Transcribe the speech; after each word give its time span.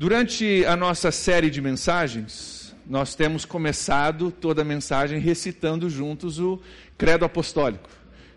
Durante 0.00 0.64
a 0.64 0.74
nossa 0.76 1.10
série 1.10 1.50
de 1.50 1.60
mensagens, 1.60 2.74
nós 2.86 3.14
temos 3.14 3.44
começado 3.44 4.30
toda 4.30 4.62
a 4.62 4.64
mensagem 4.64 5.20
recitando 5.20 5.90
juntos 5.90 6.38
o 6.38 6.58
Credo 6.96 7.26
Apostólico. 7.26 7.90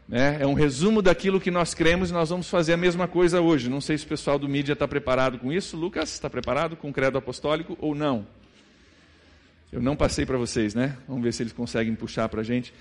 Né? 0.06 0.40
É 0.42 0.46
um 0.46 0.56
resumo 0.56 1.02
daquilo 1.02 1.40
que 1.40 1.50
nós 1.50 1.74
cremos 1.74 2.10
e 2.10 2.14
nós 2.14 2.32
vamos 2.32 2.50
fazer 2.50 2.74
a 2.74 2.78
mesma 2.78 3.08
coisa 3.08 3.40
hoje. 3.40 3.70
Não 3.70 3.80
sei 3.80 3.98
se 3.98 4.04
o 4.04 4.10
pessoal 4.10 4.38
do 4.38 4.50
mídia 4.50 4.74
está 4.74 4.86
preparado 4.86 5.40
com 5.40 5.54
isso. 5.54 5.78
Lucas, 5.78 6.12
está 6.12 6.30
preparado 6.30 6.76
com 6.76 6.90
o 6.90 6.94
Credo 6.94 7.18
Apostólico 7.18 7.78
ou 7.80 7.96
não? 7.96 8.28
Eu 9.72 9.82
não 9.82 9.96
passei 9.96 10.26
para 10.26 10.38
vocês, 10.38 10.76
né? 10.76 10.98
Vamos 11.08 11.24
ver 11.24 11.32
se 11.32 11.44
eles 11.44 11.54
conseguem 11.54 11.96
puxar 11.96 12.28
para 12.28 12.42
a 12.42 12.44
gente. 12.44 12.74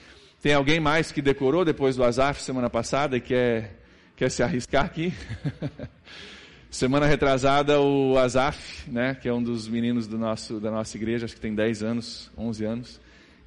Tem 0.42 0.54
alguém 0.54 0.80
mais 0.80 1.12
que 1.12 1.22
decorou 1.22 1.64
depois 1.64 1.94
do 1.94 2.02
Azaf 2.02 2.42
semana 2.42 2.68
passada 2.68 3.16
e 3.16 3.20
quer, 3.20 3.78
quer 4.16 4.28
se 4.28 4.42
arriscar 4.42 4.84
aqui? 4.84 5.14
Semana 6.72 7.04
retrasada, 7.04 7.78
o 7.82 8.16
Azaf, 8.16 8.90
né, 8.90 9.14
que 9.14 9.28
é 9.28 9.32
um 9.32 9.42
dos 9.42 9.68
meninos 9.68 10.06
do 10.06 10.16
nosso, 10.16 10.58
da 10.58 10.70
nossa 10.70 10.96
igreja, 10.96 11.26
acho 11.26 11.34
que 11.34 11.40
tem 11.40 11.54
10 11.54 11.82
anos, 11.82 12.30
11 12.36 12.64
anos, 12.64 13.00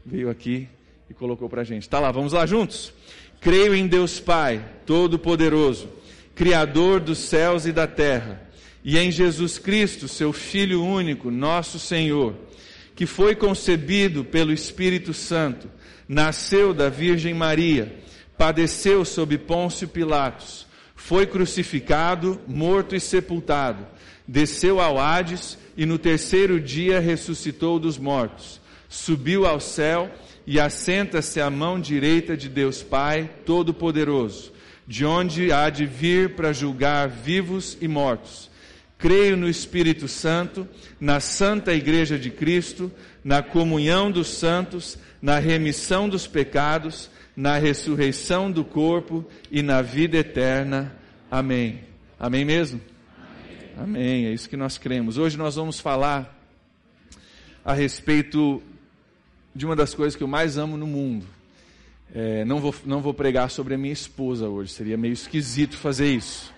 veio 0.05 0.29
aqui 0.29 0.70
e 1.09 1.13
colocou 1.15 1.49
para 1.49 1.61
a 1.61 1.63
gente. 1.63 1.89
Tá 1.89 1.99
lá, 1.99 2.11
vamos 2.11 2.34
lá 2.34 2.45
juntos? 2.45 2.93
Creio 3.41 3.73
em 3.73 3.88
Deus 3.88 4.20
Pai, 4.20 4.63
Todo-Poderoso, 4.85 5.89
Criador 6.35 6.99
dos 6.99 7.17
céus 7.17 7.65
e 7.65 7.71
da 7.71 7.88
terra, 7.88 8.48
e 8.84 8.95
em 8.95 9.09
Jesus 9.09 9.57
Cristo, 9.57 10.07
seu 10.07 10.31
Filho 10.31 10.84
único, 10.84 11.31
nosso 11.31 11.79
Senhor, 11.79 12.35
que 12.95 13.07
foi 13.07 13.34
concebido 13.34 14.23
pelo 14.23 14.53
Espírito 14.53 15.15
Santo, 15.15 15.67
nasceu 16.07 16.76
da 16.76 16.89
Virgem 16.89 17.34
Maria, 17.34 17.91
padeceu 18.37 19.03
sob 19.03 19.35
Pôncio 19.39 19.87
Pilatos, 19.87 20.67
foi 21.05 21.27
crucificado, 21.27 22.41
morto 22.47 22.95
e 22.95 22.99
sepultado, 22.99 23.85
desceu 24.27 24.81
ao 24.81 24.97
Hades 24.97 25.55
e 25.77 25.85
no 25.85 25.99
terceiro 25.99 26.59
dia 26.59 26.99
ressuscitou 26.99 27.77
dos 27.77 27.95
mortos, 27.95 28.59
subiu 28.89 29.45
ao 29.45 29.59
céu 29.59 30.12
e 30.47 30.59
assenta-se 30.59 31.39
à 31.39 31.47
mão 31.47 31.79
direita 31.79 32.35
de 32.35 32.49
Deus 32.49 32.81
Pai 32.81 33.29
Todo-Poderoso, 33.45 34.51
de 34.87 35.05
onde 35.05 35.51
há 35.51 35.70
de 35.70 35.85
vir 35.85 36.31
para 36.31 36.51
julgar 36.51 37.07
vivos 37.07 37.77
e 37.79 37.87
mortos. 37.87 38.49
Creio 38.97 39.37
no 39.37 39.47
Espírito 39.47 40.07
Santo, 40.07 40.67
na 40.99 41.19
Santa 41.19 41.75
Igreja 41.75 42.17
de 42.17 42.31
Cristo, 42.31 42.91
na 43.23 43.43
comunhão 43.43 44.09
dos 44.09 44.29
santos, 44.29 44.97
na 45.21 45.37
remissão 45.37 46.09
dos 46.09 46.25
pecados, 46.25 47.12
na 47.35 47.57
ressurreição 47.57 48.51
do 48.51 48.63
corpo 48.63 49.25
e 49.51 49.61
na 49.61 49.81
vida 49.81 50.17
eterna. 50.17 50.95
Amém. 51.29 51.81
Amém 52.19 52.45
mesmo? 52.45 52.79
Amém. 53.77 53.95
Amém. 53.95 54.25
É 54.27 54.33
isso 54.33 54.49
que 54.49 54.55
nós 54.55 54.77
cremos. 54.77 55.17
Hoje 55.17 55.37
nós 55.37 55.55
vamos 55.55 55.79
falar 55.79 56.33
a 57.63 57.73
respeito 57.73 58.63
de 59.53 59.65
uma 59.65 59.75
das 59.75 59.93
coisas 59.93 60.15
que 60.15 60.23
eu 60.23 60.27
mais 60.27 60.57
amo 60.57 60.77
no 60.77 60.87
mundo. 60.87 61.25
É, 62.13 62.45
não, 62.45 62.59
vou, 62.59 62.73
não 62.85 63.01
vou 63.01 63.13
pregar 63.13 63.49
sobre 63.49 63.73
a 63.73 63.77
minha 63.77 63.91
esposa 63.91 64.47
hoje, 64.47 64.72
seria 64.72 64.95
meio 64.95 65.11
esquisito 65.11 65.75
fazer 65.75 66.13
isso. 66.13 66.53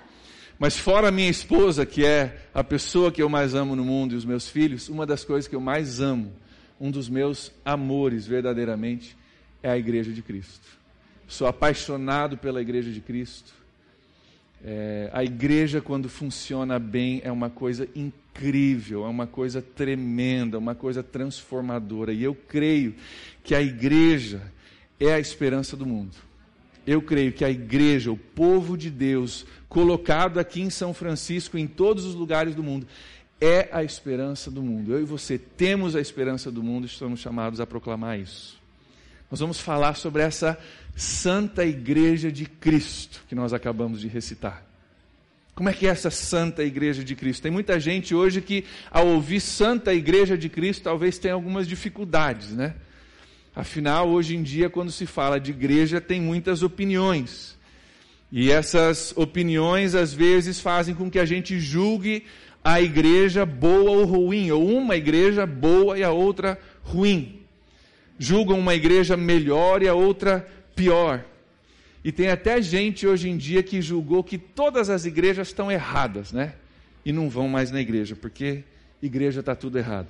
Mas 0.59 0.77
fora 0.77 1.07
a 1.07 1.11
minha 1.11 1.29
esposa, 1.29 1.83
que 1.83 2.05
é 2.05 2.45
a 2.53 2.63
pessoa 2.63 3.11
que 3.11 3.23
eu 3.23 3.29
mais 3.29 3.55
amo 3.55 3.75
no 3.75 3.83
mundo, 3.83 4.13
e 4.13 4.15
os 4.15 4.25
meus 4.25 4.47
filhos, 4.47 4.87
uma 4.87 5.03
das 5.03 5.23
coisas 5.23 5.47
que 5.47 5.55
eu 5.55 5.61
mais 5.61 5.99
amo, 5.99 6.31
um 6.79 6.91
dos 6.91 7.09
meus 7.09 7.51
amores 7.65 8.27
verdadeiramente, 8.27 9.16
é 9.67 9.71
a 9.71 9.77
Igreja 9.77 10.13
de 10.13 10.21
Cristo. 10.21 10.65
Sou 11.27 11.45
apaixonado 11.45 12.37
pela 12.37 12.61
Igreja 12.61 12.89
de 12.89 13.01
Cristo. 13.01 13.53
É, 14.63 15.09
a 15.13 15.23
igreja, 15.23 15.81
quando 15.81 16.09
funciona 16.09 16.79
bem, 16.79 17.21
é 17.23 17.31
uma 17.31 17.49
coisa 17.49 17.87
incrível, 17.95 19.05
é 19.05 19.07
uma 19.07 19.27
coisa 19.27 19.61
tremenda, 19.61 20.57
uma 20.57 20.73
coisa 20.73 21.03
transformadora. 21.03 22.13
E 22.13 22.23
eu 22.23 22.33
creio 22.33 22.95
que 23.43 23.53
a 23.53 23.61
igreja 23.61 24.41
é 24.99 25.13
a 25.13 25.19
esperança 25.19 25.75
do 25.75 25.85
mundo. 25.85 26.15
Eu 26.87 27.01
creio 27.01 27.33
que 27.33 27.43
a 27.43 27.51
igreja, 27.51 28.09
o 28.09 28.17
povo 28.17 28.77
de 28.77 28.89
Deus, 28.89 29.45
colocado 29.67 30.39
aqui 30.39 30.61
em 30.61 30.69
São 30.69 30.93
Francisco, 30.93 31.57
em 31.57 31.67
todos 31.67 32.05
os 32.05 32.15
lugares 32.15 32.55
do 32.55 32.63
mundo, 32.63 32.87
é 33.39 33.67
a 33.71 33.83
esperança 33.83 34.49
do 34.49 34.63
mundo. 34.63 34.93
Eu 34.93 35.01
e 35.01 35.05
você 35.05 35.37
temos 35.37 35.95
a 35.95 36.01
esperança 36.01 36.49
do 36.49 36.63
mundo 36.63 36.85
e 36.85 36.87
estamos 36.87 37.19
chamados 37.19 37.59
a 37.59 37.67
proclamar 37.67 38.17
isso. 38.17 38.56
Nós 39.29 39.39
vamos 39.41 39.59
falar 39.59 39.95
sobre 39.95 40.21
essa 40.21 40.57
Santa 40.95 41.65
Igreja 41.65 42.31
de 42.31 42.45
Cristo 42.45 43.23
que 43.27 43.35
nós 43.35 43.51
acabamos 43.53 43.99
de 43.99 44.07
recitar. 44.07 44.65
Como 45.53 45.67
é 45.67 45.73
que 45.73 45.85
é 45.85 45.89
essa 45.89 46.09
Santa 46.09 46.63
Igreja 46.63 47.03
de 47.03 47.15
Cristo? 47.15 47.41
Tem 47.41 47.51
muita 47.51 47.79
gente 47.79 48.15
hoje 48.15 48.41
que, 48.41 48.63
ao 48.89 49.07
ouvir 49.07 49.41
Santa 49.41 49.93
Igreja 49.93 50.37
de 50.37 50.47
Cristo, 50.49 50.83
talvez 50.83 51.17
tenha 51.17 51.33
algumas 51.33 51.67
dificuldades, 51.67 52.51
né? 52.51 52.75
Afinal, 53.55 54.07
hoje 54.07 54.35
em 54.35 54.43
dia, 54.43 54.69
quando 54.69 54.91
se 54.91 55.05
fala 55.05 55.39
de 55.39 55.49
igreja, 55.49 55.99
tem 55.99 56.21
muitas 56.21 56.61
opiniões. 56.61 57.57
E 58.31 58.51
essas 58.51 59.13
opiniões, 59.17 59.95
às 59.95 60.13
vezes, 60.13 60.59
fazem 60.59 60.93
com 60.93 61.09
que 61.09 61.17
a 61.17 61.25
gente 61.25 61.59
julgue 61.59 62.23
a 62.63 62.79
igreja 62.79 63.45
boa 63.45 63.91
ou 63.91 64.05
ruim, 64.05 64.51
ou 64.51 64.63
uma 64.63 64.95
igreja 64.95 65.45
boa 65.47 65.97
e 65.97 66.03
a 66.03 66.11
outra 66.11 66.59
ruim 66.83 67.36
julgam 68.17 68.59
uma 68.59 68.75
igreja 68.75 69.15
melhor 69.15 69.81
e 69.81 69.87
a 69.87 69.93
outra 69.93 70.47
pior. 70.75 71.23
E 72.03 72.11
tem 72.11 72.29
até 72.29 72.61
gente 72.61 73.05
hoje 73.05 73.29
em 73.29 73.37
dia 73.37 73.61
que 73.61 73.81
julgou 73.81 74.23
que 74.23 74.37
todas 74.37 74.89
as 74.89 75.05
igrejas 75.05 75.49
estão 75.49 75.71
erradas, 75.71 76.31
né? 76.31 76.53
E 77.05 77.11
não 77.11 77.29
vão 77.29 77.47
mais 77.47 77.71
na 77.71 77.81
igreja, 77.81 78.15
porque 78.15 78.63
igreja 79.01 79.41
está 79.41 79.55
tudo 79.55 79.77
errado. 79.77 80.07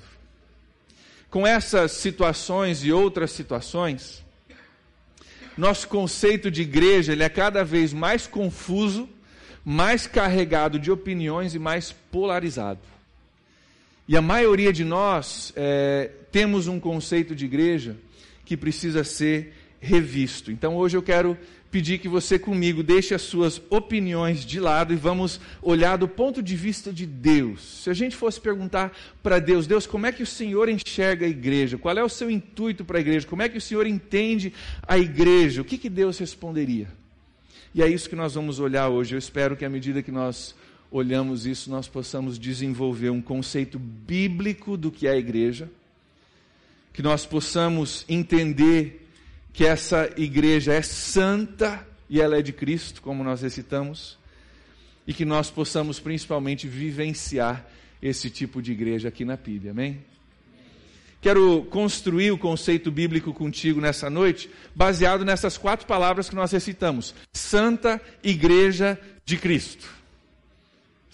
Com 1.30 1.46
essas 1.46 1.92
situações 1.92 2.84
e 2.84 2.92
outras 2.92 3.32
situações, 3.32 4.24
nosso 5.58 5.88
conceito 5.88 6.52
de 6.52 6.62
igreja 6.62 7.14
ele 7.14 7.24
é 7.24 7.30
cada 7.30 7.64
vez 7.64 7.94
mais 7.94 8.28
confuso, 8.28 9.10
mais 9.66 10.08
carregado 10.08 10.80
de 10.80 10.92
opiniões 10.92 11.56
e 11.56 11.60
mais 11.60 11.92
polarizado. 11.92 12.80
E 14.08 14.16
a 14.16 14.22
maioria 14.22 14.72
de 14.72 14.86
nós 14.86 15.52
é, 15.56 16.12
temos 16.32 16.68
um 16.68 16.80
conceito 16.80 17.36
de 17.36 17.46
igreja 17.46 17.98
que 18.46 18.56
precisa 18.56 19.04
ser 19.04 19.54
revisto. 19.82 20.50
Então 20.50 20.78
hoje 20.78 20.96
eu 20.96 21.04
quero 21.04 21.38
pedir 21.70 21.98
que 21.98 22.08
você 22.08 22.40
comigo 22.40 22.82
deixe 22.82 23.14
as 23.14 23.22
suas 23.22 23.62
opiniões 23.70 24.46
de 24.46 24.60
lado 24.60 24.94
e 24.94 24.96
vamos 24.96 25.42
olhar 25.62 25.98
do 25.98 26.08
ponto 26.08 26.42
de 26.42 26.56
vista 26.56 26.94
de 26.94 27.06
Deus. 27.06 27.84
Se 27.84 27.90
a 27.90 27.94
gente 27.94 28.16
fosse 28.16 28.40
perguntar 28.40 28.98
para 29.22 29.40
Deus, 29.40 29.68
Deus, 29.68 29.86
como 29.86 30.06
é 30.06 30.12
que 30.12 30.24
o 30.24 30.28
Senhor 30.28 30.70
enxerga 30.70 31.26
a 31.26 31.30
igreja? 31.30 31.78
Qual 31.78 31.98
é 31.98 32.04
o 32.04 32.10
seu 32.10 32.32
intuito 32.32 32.86
para 32.86 32.98
a 32.98 33.02
igreja? 33.02 33.28
Como 33.28 33.42
é 33.42 33.50
que 33.50 33.58
o 33.58 33.62
Senhor 33.62 33.86
entende 33.86 34.54
a 34.88 34.98
igreja? 34.98 35.62
O 35.62 35.66
que, 35.66 35.78
que 35.78 35.90
Deus 35.90 36.18
responderia? 36.18 36.88
E 37.76 37.84
é 37.84 37.88
isso 37.88 38.10
que 38.10 38.16
nós 38.16 38.36
vamos 38.36 38.60
olhar 38.60 38.88
hoje. 38.88 39.14
Eu 39.14 39.20
espero 39.20 39.58
que 39.58 39.66
à 39.66 39.70
medida 39.70 40.02
que 40.02 40.12
nós 40.12 40.56
olhamos 40.92 41.46
isso, 41.46 41.70
nós 41.70 41.88
possamos 41.88 42.40
desenvolver 42.40 43.10
um 43.10 43.22
conceito 43.22 43.78
bíblico 43.78 44.78
do 44.78 44.92
que 44.92 45.08
é 45.08 45.12
a 45.12 45.18
igreja, 45.18 45.70
que 46.94 47.02
nós 47.02 47.26
possamos 47.26 48.06
entender 48.08 49.08
que 49.54 49.66
essa 49.66 50.10
igreja 50.18 50.74
é 50.74 50.82
santa 50.82 51.86
e 52.10 52.22
ela 52.22 52.38
é 52.38 52.42
de 52.42 52.54
Cristo, 52.54 53.02
como 53.02 53.24
nós 53.24 53.42
recitamos, 53.42 54.18
e 55.06 55.14
que 55.14 55.26
nós 55.26 55.50
possamos 55.50 56.00
principalmente 56.00 56.68
vivenciar 56.68 57.66
esse 58.02 58.30
tipo 58.30 58.62
de 58.62 58.72
igreja 58.72 59.08
aqui 59.08 59.26
na 59.26 59.38
PIB, 59.38 59.70
amém? 59.70 60.00
Quero 61.20 61.66
construir 61.72 62.32
o 62.32 62.38
conceito 62.38 62.92
bíblico 62.92 63.34
contigo 63.34 63.82
nessa 63.82 64.10
noite, 64.10 64.50
baseado 64.76 65.26
nessas 65.26 65.58
quatro 65.58 65.88
palavras 65.88 66.30
que 66.30 66.36
nós 66.36 66.52
recitamos: 66.52 67.16
Santa 67.34 68.00
Igreja 68.24 69.00
de 69.26 69.36
Cristo. 69.36 69.97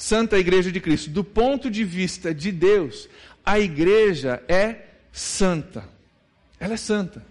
Santa 0.03 0.38
Igreja 0.38 0.69
de 0.69 0.81
Cristo. 0.81 1.09
Do 1.09 1.24
ponto 1.24 1.72
de 1.72 1.86
vista 1.86 2.34
de 2.34 2.52
Deus, 2.52 3.07
a 3.45 3.57
igreja 3.57 4.44
é 4.50 4.75
santa. 5.13 5.86
Ela 6.60 6.74
é 6.74 6.78
santa. 6.78 7.25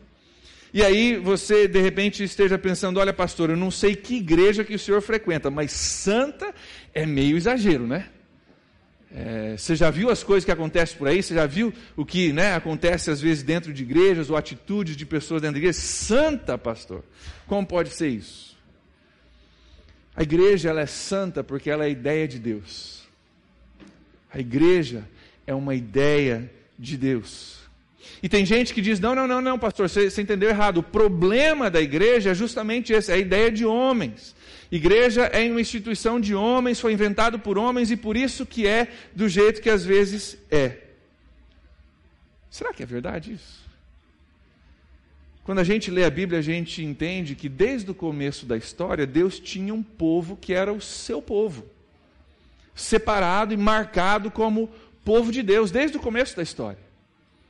E 0.73 0.83
aí 0.83 1.17
você 1.17 1.69
de 1.69 1.83
repente 1.83 2.25
esteja 2.25 2.57
pensando: 2.57 2.99
olha, 2.99 3.13
pastor, 3.13 3.51
eu 3.51 3.59
não 3.59 3.71
sei 3.71 3.95
que 3.95 4.17
igreja 4.17 4.65
que 4.65 4.75
o 4.75 4.79
senhor 4.79 5.03
frequenta, 5.03 5.51
mas 5.51 5.71
santa 5.71 6.55
é 6.95 7.05
meio 7.05 7.37
exagero, 7.37 7.87
né? 7.87 8.07
É, 9.15 9.55
você 9.59 9.77
já 9.77 9.91
viu 9.91 10.09
as 10.09 10.23
coisas 10.23 10.43
que 10.43 10.51
acontecem 10.51 10.97
por 10.97 11.09
aí? 11.09 11.23
Você 11.23 11.35
já 11.35 11.45
viu 11.45 11.75
o 11.95 12.07
que 12.07 12.33
né, 12.33 12.55
acontece 12.55 13.11
às 13.11 13.21
vezes 13.21 13.43
dentro 13.43 13.71
de 13.71 13.83
igrejas 13.83 14.31
ou 14.31 14.37
atitudes 14.37 14.97
de 14.97 15.05
pessoas 15.05 15.43
dentro 15.43 15.57
de 15.57 15.61
igrejas? 15.61 15.83
Santa, 15.83 16.57
pastor. 16.57 17.05
Como 17.47 17.67
pode 17.67 17.91
ser 17.91 18.09
isso? 18.09 18.52
A 20.15 20.23
igreja 20.23 20.69
ela 20.69 20.83
é 20.83 20.87
santa 20.87 21.43
porque 21.43 21.71
ela 21.71 21.85
é 21.85 21.87
a 21.87 21.91
ideia 21.91 22.29
de 22.29 22.39
Deus. 22.39 23.03
A 24.33 24.39
igreja 24.39 25.09
é 25.47 25.55
uma 25.55 25.75
ideia 25.75 26.51
de 26.79 26.97
Deus. 26.97 27.61
E 28.23 28.29
tem 28.29 28.45
gente 28.45 28.75
que 28.75 28.81
diz: 28.81 29.01
não, 29.01 29.15
não, 29.15 29.27
não, 29.27 29.41
não, 29.41 29.59
pastor, 29.59 29.89
você, 29.89 30.11
você 30.11 30.23
entendeu 30.23 30.49
errado. 30.49 30.79
O 30.79 30.83
problema 30.83 31.71
da 31.71 31.81
igreja 31.81 32.31
é 32.31 32.35
justamente 32.35 32.93
esse: 32.93 33.11
é 33.11 33.15
a 33.15 33.19
ideia 33.19 33.51
de 33.51 33.65
homens. 33.65 34.35
Igreja 34.71 35.25
é 35.25 35.51
uma 35.51 35.61
instituição 35.61 36.19
de 36.19 36.35
homens, 36.35 36.81
foi 36.81 36.93
inventado 36.93 37.39
por 37.39 37.59
homens 37.59 37.91
e 37.91 37.97
por 37.97 38.17
isso 38.17 38.47
que 38.47 38.67
é 38.67 38.89
do 39.15 39.29
jeito 39.29 39.61
que 39.61 39.69
às 39.69 39.85
vezes 39.85 40.39
é. 40.51 40.79
Será 42.51 42.73
que 42.73 42.83
é 42.83 42.87
verdade 42.87 43.35
isso? 43.35 43.62
Quando 45.45 45.59
a 45.59 45.65
gente 45.65 45.91
lê 45.91 46.05
a 46.05 46.11
Bíblia, 46.11 46.39
a 46.39 46.43
gente 46.43 46.85
entende 46.85 47.35
que 47.35 47.49
desde 47.49 47.91
o 47.91 47.95
começo 47.95 48.47
da 48.47 48.57
história, 48.57 49.07
Deus 49.07 49.41
tinha 49.41 49.75
um 49.75 49.83
povo 49.83 50.37
que 50.37 50.55
era 50.55 50.73
o 50.73 50.81
seu 50.81 51.21
povo, 51.21 51.67
separado 52.75 53.53
e 53.53 53.57
marcado 53.57 54.31
como 54.31 54.71
povo 55.05 55.33
de 55.33 55.43
Deus, 55.43 55.71
desde 55.71 55.97
o 55.97 56.01
começo 56.01 56.37
da 56.37 56.43
história. 56.43 56.79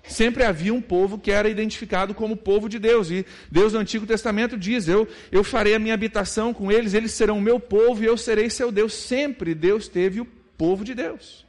Sempre 0.04 0.42
havia 0.42 0.74
um 0.74 0.80
povo 0.80 1.18
que 1.18 1.30
era 1.30 1.48
identificado 1.48 2.12
como 2.12 2.36
povo 2.36 2.68
de 2.68 2.78
Deus. 2.78 3.10
E 3.10 3.24
Deus 3.50 3.72
no 3.72 3.78
Antigo 3.78 4.04
Testamento 4.04 4.58
diz: 4.58 4.88
eu, 4.88 5.06
eu 5.30 5.44
farei 5.44 5.74
a 5.74 5.78
minha 5.78 5.94
habitação 5.94 6.52
com 6.52 6.72
eles, 6.72 6.92
eles 6.92 7.12
serão 7.12 7.40
meu 7.40 7.60
povo 7.60 8.02
e 8.02 8.06
eu 8.06 8.16
serei 8.16 8.50
seu 8.50 8.72
Deus. 8.72 8.94
Sempre 8.94 9.54
Deus 9.54 9.86
teve 9.86 10.20
o 10.20 10.24
povo 10.58 10.84
de 10.84 10.94
Deus. 10.94 11.46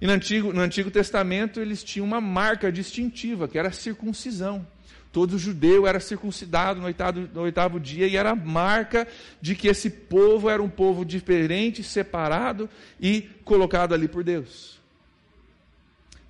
E 0.00 0.06
no 0.06 0.12
Antigo, 0.12 0.52
no 0.52 0.60
Antigo 0.60 0.90
Testamento 0.90 1.60
eles 1.60 1.84
tinham 1.84 2.04
uma 2.04 2.20
marca 2.20 2.72
distintiva, 2.72 3.46
que 3.46 3.56
era 3.56 3.68
a 3.68 3.72
circuncisão. 3.72 4.66
Todo 5.12 5.38
judeu 5.38 5.86
era 5.86 6.00
circuncidado 6.00 6.80
no 6.80 6.86
oitavo, 6.86 7.28
no 7.34 7.42
oitavo 7.42 7.78
dia 7.78 8.06
e 8.06 8.16
era 8.16 8.34
marca 8.34 9.06
de 9.42 9.54
que 9.54 9.68
esse 9.68 9.90
povo 9.90 10.48
era 10.48 10.62
um 10.62 10.70
povo 10.70 11.04
diferente, 11.04 11.84
separado 11.84 12.68
e 12.98 13.28
colocado 13.44 13.92
ali 13.92 14.08
por 14.08 14.24
Deus. 14.24 14.80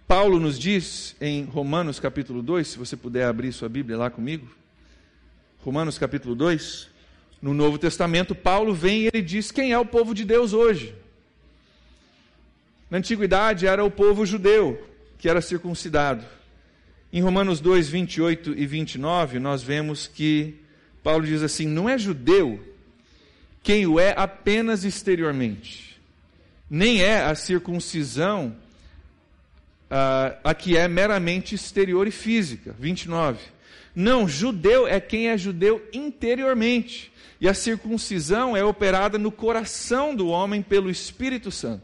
Paulo 0.09 0.41
nos 0.41 0.59
diz 0.59 1.15
em 1.21 1.45
Romanos 1.45 2.01
capítulo 2.01 2.43
2, 2.43 2.67
se 2.67 2.79
você 2.79 2.97
puder 2.97 3.25
abrir 3.27 3.53
sua 3.53 3.69
Bíblia 3.69 3.97
lá 3.97 4.11
comigo. 4.11 4.47
Romanos 5.61 5.97
capítulo 5.97 6.35
2. 6.35 6.89
No 7.41 7.55
Novo 7.55 7.79
Testamento, 7.79 8.35
Paulo 8.35 8.75
vem 8.75 9.03
e 9.03 9.07
ele 9.07 9.23
diz 9.23 9.53
quem 9.53 9.73
é 9.73 9.79
o 9.79 9.87
povo 9.87 10.13
de 10.13 10.25
Deus 10.25 10.53
hoje. 10.53 10.95
Na 12.91 12.99
antiguidade 12.99 13.67
era 13.67 13.85
o 13.85 13.91
povo 13.91 14.27
judeu, 14.27 14.87
que 15.19 15.29
era 15.29 15.41
circuncidado. 15.41 16.25
Em 17.13 17.21
Romanos 17.21 17.61
2, 17.61 17.91
28 17.91 18.55
e 18.57 18.65
29, 18.65 19.39
nós 19.39 19.63
vemos 19.63 20.07
que 20.07 20.55
Paulo 21.03 21.27
diz 21.27 21.43
assim: 21.43 21.67
Não 21.67 21.87
é 21.87 21.99
judeu 21.99 22.59
quem 23.63 23.87
o 23.87 24.01
é 24.01 24.15
apenas 24.17 24.83
exteriormente, 24.83 26.01
nem 26.71 27.03
é 27.03 27.23
a 27.23 27.35
circuncisão 27.35 28.57
a 30.43 30.55
que 30.55 30.75
é 30.75 30.89
meramente 30.89 31.55
exterior 31.55 32.07
e 32.07 32.11
física. 32.11 32.75
29. 32.79 33.39
Não, 33.95 34.27
judeu 34.27 34.89
é 34.89 34.99
quem 34.99 35.29
é 35.29 35.37
judeu 35.37 35.87
interiormente. 35.93 37.13
E 37.39 37.47
a 37.47 37.53
circuncisão 37.53 38.57
é 38.57 38.65
operada 38.65 39.19
no 39.19 39.31
coração 39.31 40.15
do 40.15 40.29
homem 40.29 40.63
pelo 40.63 40.89
Espírito 40.89 41.51
Santo. 41.51 41.83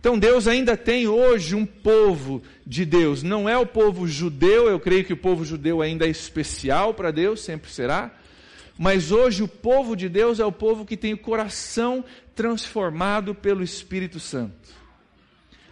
Então 0.00 0.18
Deus 0.18 0.48
ainda 0.48 0.78
tem 0.78 1.06
hoje 1.06 1.54
um 1.54 1.66
povo 1.66 2.42
de 2.66 2.86
Deus. 2.86 3.22
Não 3.22 3.46
é 3.46 3.56
o 3.58 3.66
povo 3.66 4.08
judeu, 4.08 4.66
eu 4.66 4.80
creio 4.80 5.04
que 5.04 5.12
o 5.12 5.16
povo 5.16 5.44
judeu 5.44 5.82
ainda 5.82 6.06
é 6.06 6.08
especial 6.08 6.94
para 6.94 7.10
Deus, 7.10 7.42
sempre 7.42 7.70
será. 7.70 8.10
Mas 8.78 9.12
hoje 9.12 9.42
o 9.42 9.48
povo 9.48 9.94
de 9.94 10.08
Deus 10.08 10.40
é 10.40 10.44
o 10.44 10.50
povo 10.50 10.86
que 10.86 10.96
tem 10.96 11.12
o 11.12 11.18
coração 11.18 12.02
transformado 12.34 13.34
pelo 13.34 13.62
Espírito 13.62 14.18
Santo. 14.18 14.70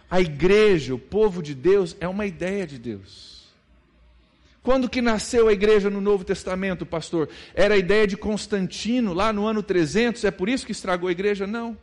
A 0.07 0.21
igreja, 0.21 0.93
o 0.93 0.99
povo 0.99 1.41
de 1.41 1.55
Deus, 1.55 1.97
é 1.99 2.07
uma 2.07 2.27
ideia 2.27 2.67
de 2.67 2.77
Deus. 2.77 3.49
Quando 4.61 4.87
que 4.87 5.01
nasceu 5.01 5.47
a 5.47 5.53
igreja 5.53 5.89
no 5.89 6.01
Novo 6.01 6.23
Testamento, 6.23 6.85
pastor? 6.85 7.29
Era 7.55 7.73
a 7.73 7.77
ideia 7.79 8.05
de 8.05 8.15
Constantino, 8.15 9.11
lá 9.11 9.33
no 9.33 9.47
ano 9.47 9.63
300, 9.63 10.23
é 10.23 10.29
por 10.29 10.47
isso 10.47 10.67
que 10.67 10.71
estragou 10.71 11.09
a 11.09 11.11
igreja? 11.11 11.47
Não. 11.47 11.75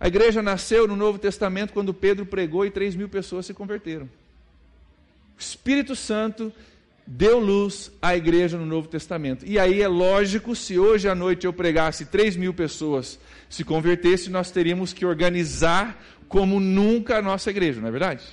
A 0.00 0.06
igreja 0.06 0.42
nasceu 0.42 0.86
no 0.86 0.94
Novo 0.94 1.18
Testamento 1.18 1.72
quando 1.72 1.92
Pedro 1.92 2.24
pregou 2.24 2.64
e 2.64 2.70
3 2.70 2.94
mil 2.94 3.08
pessoas 3.08 3.46
se 3.46 3.54
converteram. 3.54 4.04
O 4.04 5.40
Espírito 5.40 5.96
Santo 5.96 6.52
deu 7.06 7.38
luz 7.38 7.90
à 8.02 8.16
igreja 8.16 8.58
no 8.58 8.66
Novo 8.66 8.86
Testamento. 8.86 9.44
E 9.46 9.58
aí 9.58 9.80
é 9.80 9.88
lógico, 9.88 10.54
se 10.54 10.78
hoje 10.78 11.08
à 11.08 11.14
noite 11.14 11.46
eu 11.46 11.52
pregasse 11.52 12.04
3 12.04 12.36
mil 12.36 12.52
pessoas 12.52 13.18
se 13.48 13.64
convertessem, 13.64 14.30
nós 14.30 14.50
teríamos 14.50 14.92
que 14.92 15.06
organizar 15.06 16.00
como 16.28 16.60
nunca 16.60 17.16
a 17.18 17.22
nossa 17.22 17.50
igreja, 17.50 17.80
não 17.80 17.88
é 17.88 17.90
verdade? 17.90 18.24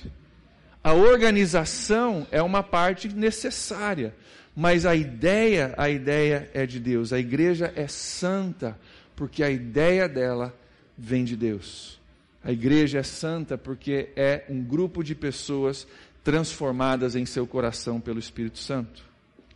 A 0.84 0.92
organização 0.92 2.26
é 2.30 2.40
uma 2.42 2.62
parte 2.62 3.08
necessária, 3.08 4.14
mas 4.54 4.84
a 4.84 4.94
ideia, 4.94 5.74
a 5.76 5.88
ideia 5.88 6.48
é 6.52 6.66
de 6.66 6.78
Deus. 6.78 7.12
A 7.12 7.18
igreja 7.18 7.72
é 7.74 7.88
santa 7.88 8.78
porque 9.16 9.42
a 9.42 9.50
ideia 9.50 10.06
dela 10.08 10.54
vem 10.96 11.24
de 11.24 11.36
Deus. 11.36 12.00
A 12.42 12.52
igreja 12.52 12.98
é 12.98 13.02
santa 13.02 13.58
porque 13.58 14.10
é 14.14 14.44
um 14.48 14.62
grupo 14.62 15.02
de 15.02 15.14
pessoas 15.14 15.86
transformadas 16.22 17.16
em 17.16 17.26
seu 17.26 17.46
coração 17.46 18.00
pelo 18.00 18.18
Espírito 18.18 18.58
Santo. 18.58 19.02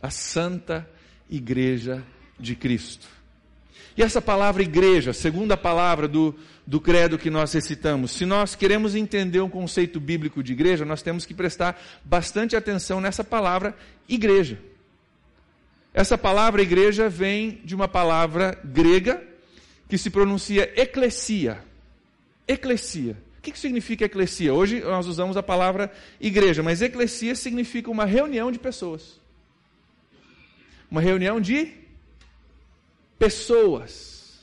A 0.01 0.09
santa 0.09 0.87
igreja 1.29 2.03
de 2.39 2.55
Cristo. 2.55 3.07
E 3.95 4.01
essa 4.01 4.21
palavra 4.21 4.63
igreja, 4.63 5.13
segunda 5.13 5.57
palavra 5.57 6.07
do, 6.07 6.35
do 6.65 6.79
credo 6.79 7.17
que 7.17 7.29
nós 7.29 7.53
recitamos, 7.53 8.11
se 8.11 8.25
nós 8.25 8.55
queremos 8.55 8.95
entender 8.95 9.41
um 9.41 9.49
conceito 9.49 9.99
bíblico 9.99 10.41
de 10.41 10.53
igreja, 10.53 10.85
nós 10.85 11.01
temos 11.01 11.25
que 11.25 11.33
prestar 11.33 11.81
bastante 12.03 12.55
atenção 12.55 13.01
nessa 13.01 13.23
palavra 13.23 13.75
igreja. 14.07 14.59
Essa 15.93 16.17
palavra 16.17 16.61
igreja 16.61 17.09
vem 17.09 17.61
de 17.65 17.75
uma 17.75 17.87
palavra 17.87 18.57
grega 18.63 19.30
que 19.91 19.97
se 19.97 20.09
pronuncia 20.09 20.71
eclesia. 20.77 21.61
Eclesia. 22.47 23.17
O 23.37 23.41
que 23.41 23.59
significa 23.59 24.05
eclesia? 24.05 24.53
Hoje 24.53 24.79
nós 24.79 25.05
usamos 25.05 25.35
a 25.35 25.43
palavra 25.43 25.91
igreja, 26.17 26.63
mas 26.63 26.81
eclesia 26.81 27.35
significa 27.35 27.91
uma 27.91 28.05
reunião 28.05 28.53
de 28.53 28.57
pessoas. 28.57 29.19
Uma 30.89 31.01
reunião 31.01 31.41
de 31.41 31.73
pessoas. 33.19 34.39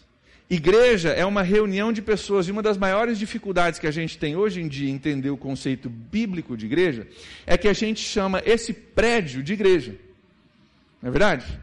Igreja 0.50 1.12
é 1.12 1.24
uma 1.24 1.40
reunião 1.40 1.94
de 1.94 2.02
pessoas, 2.02 2.46
e 2.46 2.52
uma 2.52 2.62
das 2.62 2.76
maiores 2.76 3.18
dificuldades 3.18 3.80
que 3.80 3.86
a 3.86 3.90
gente 3.90 4.18
tem 4.18 4.36
hoje 4.36 4.60
em 4.60 4.68
dia 4.68 4.90
entender 4.90 5.30
o 5.30 5.36
conceito 5.38 5.88
bíblico 5.88 6.58
de 6.58 6.66
igreja 6.66 7.08
é 7.46 7.56
que 7.56 7.68
a 7.68 7.72
gente 7.72 8.02
chama 8.02 8.42
esse 8.44 8.74
prédio 8.74 9.42
de 9.42 9.54
igreja. 9.54 9.94
Não 11.00 11.08
é 11.08 11.10
verdade? 11.10 11.58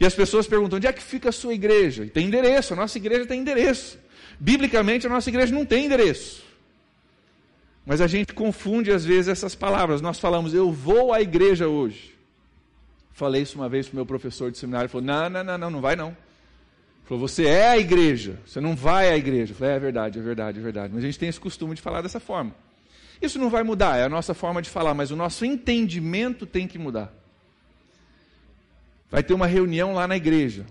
E 0.00 0.06
as 0.06 0.14
pessoas 0.14 0.46
perguntam: 0.46 0.78
onde 0.78 0.86
é 0.86 0.92
que 0.92 1.02
fica 1.02 1.28
a 1.28 1.32
sua 1.32 1.52
igreja? 1.52 2.04
E 2.04 2.10
tem 2.10 2.26
endereço, 2.26 2.72
a 2.72 2.76
nossa 2.76 2.96
igreja 2.96 3.26
tem 3.26 3.40
endereço. 3.40 3.98
Biblicamente, 4.40 5.06
a 5.06 5.10
nossa 5.10 5.28
igreja 5.28 5.54
não 5.54 5.66
tem 5.66 5.84
endereço. 5.84 6.42
Mas 7.84 8.00
a 8.00 8.06
gente 8.06 8.32
confunde 8.32 8.90
às 8.90 9.04
vezes 9.04 9.28
essas 9.28 9.54
palavras. 9.54 10.00
Nós 10.00 10.18
falamos, 10.18 10.54
eu 10.54 10.72
vou 10.72 11.12
à 11.12 11.20
igreja 11.20 11.68
hoje. 11.68 12.14
Falei 13.12 13.42
isso 13.42 13.58
uma 13.58 13.68
vez 13.68 13.86
para 13.86 13.94
o 13.94 13.96
meu 13.96 14.06
professor 14.06 14.50
de 14.50 14.56
seminário. 14.56 14.86
Ele 14.86 14.92
falou: 14.92 15.06
não, 15.06 15.28
não, 15.28 15.44
não, 15.44 15.58
não, 15.58 15.70
não 15.70 15.80
vai 15.82 15.94
não. 15.94 16.16
Falou, 17.04 17.26
você 17.26 17.44
é 17.44 17.68
a 17.68 17.76
igreja, 17.76 18.38
você 18.46 18.60
não 18.60 18.76
vai 18.76 19.10
à 19.10 19.16
igreja. 19.16 19.52
Eu 19.52 19.56
falei, 19.56 19.74
é, 19.74 19.76
é 19.76 19.80
verdade, 19.80 20.18
é 20.18 20.22
verdade, 20.22 20.58
é 20.60 20.62
verdade. 20.62 20.94
Mas 20.94 21.02
a 21.02 21.06
gente 21.06 21.18
tem 21.18 21.28
esse 21.28 21.40
costume 21.40 21.74
de 21.74 21.82
falar 21.82 22.02
dessa 22.02 22.20
forma. 22.20 22.54
Isso 23.20 23.36
não 23.36 23.50
vai 23.50 23.64
mudar, 23.64 23.98
é 23.98 24.04
a 24.04 24.08
nossa 24.08 24.32
forma 24.32 24.62
de 24.62 24.70
falar, 24.70 24.94
mas 24.94 25.10
o 25.10 25.16
nosso 25.16 25.44
entendimento 25.44 26.46
tem 26.46 26.68
que 26.68 26.78
mudar. 26.78 27.12
Vai 29.10 29.22
ter 29.22 29.34
uma 29.34 29.46
reunião 29.46 29.94
lá 29.94 30.06
na 30.06 30.16
igreja. 30.16 30.64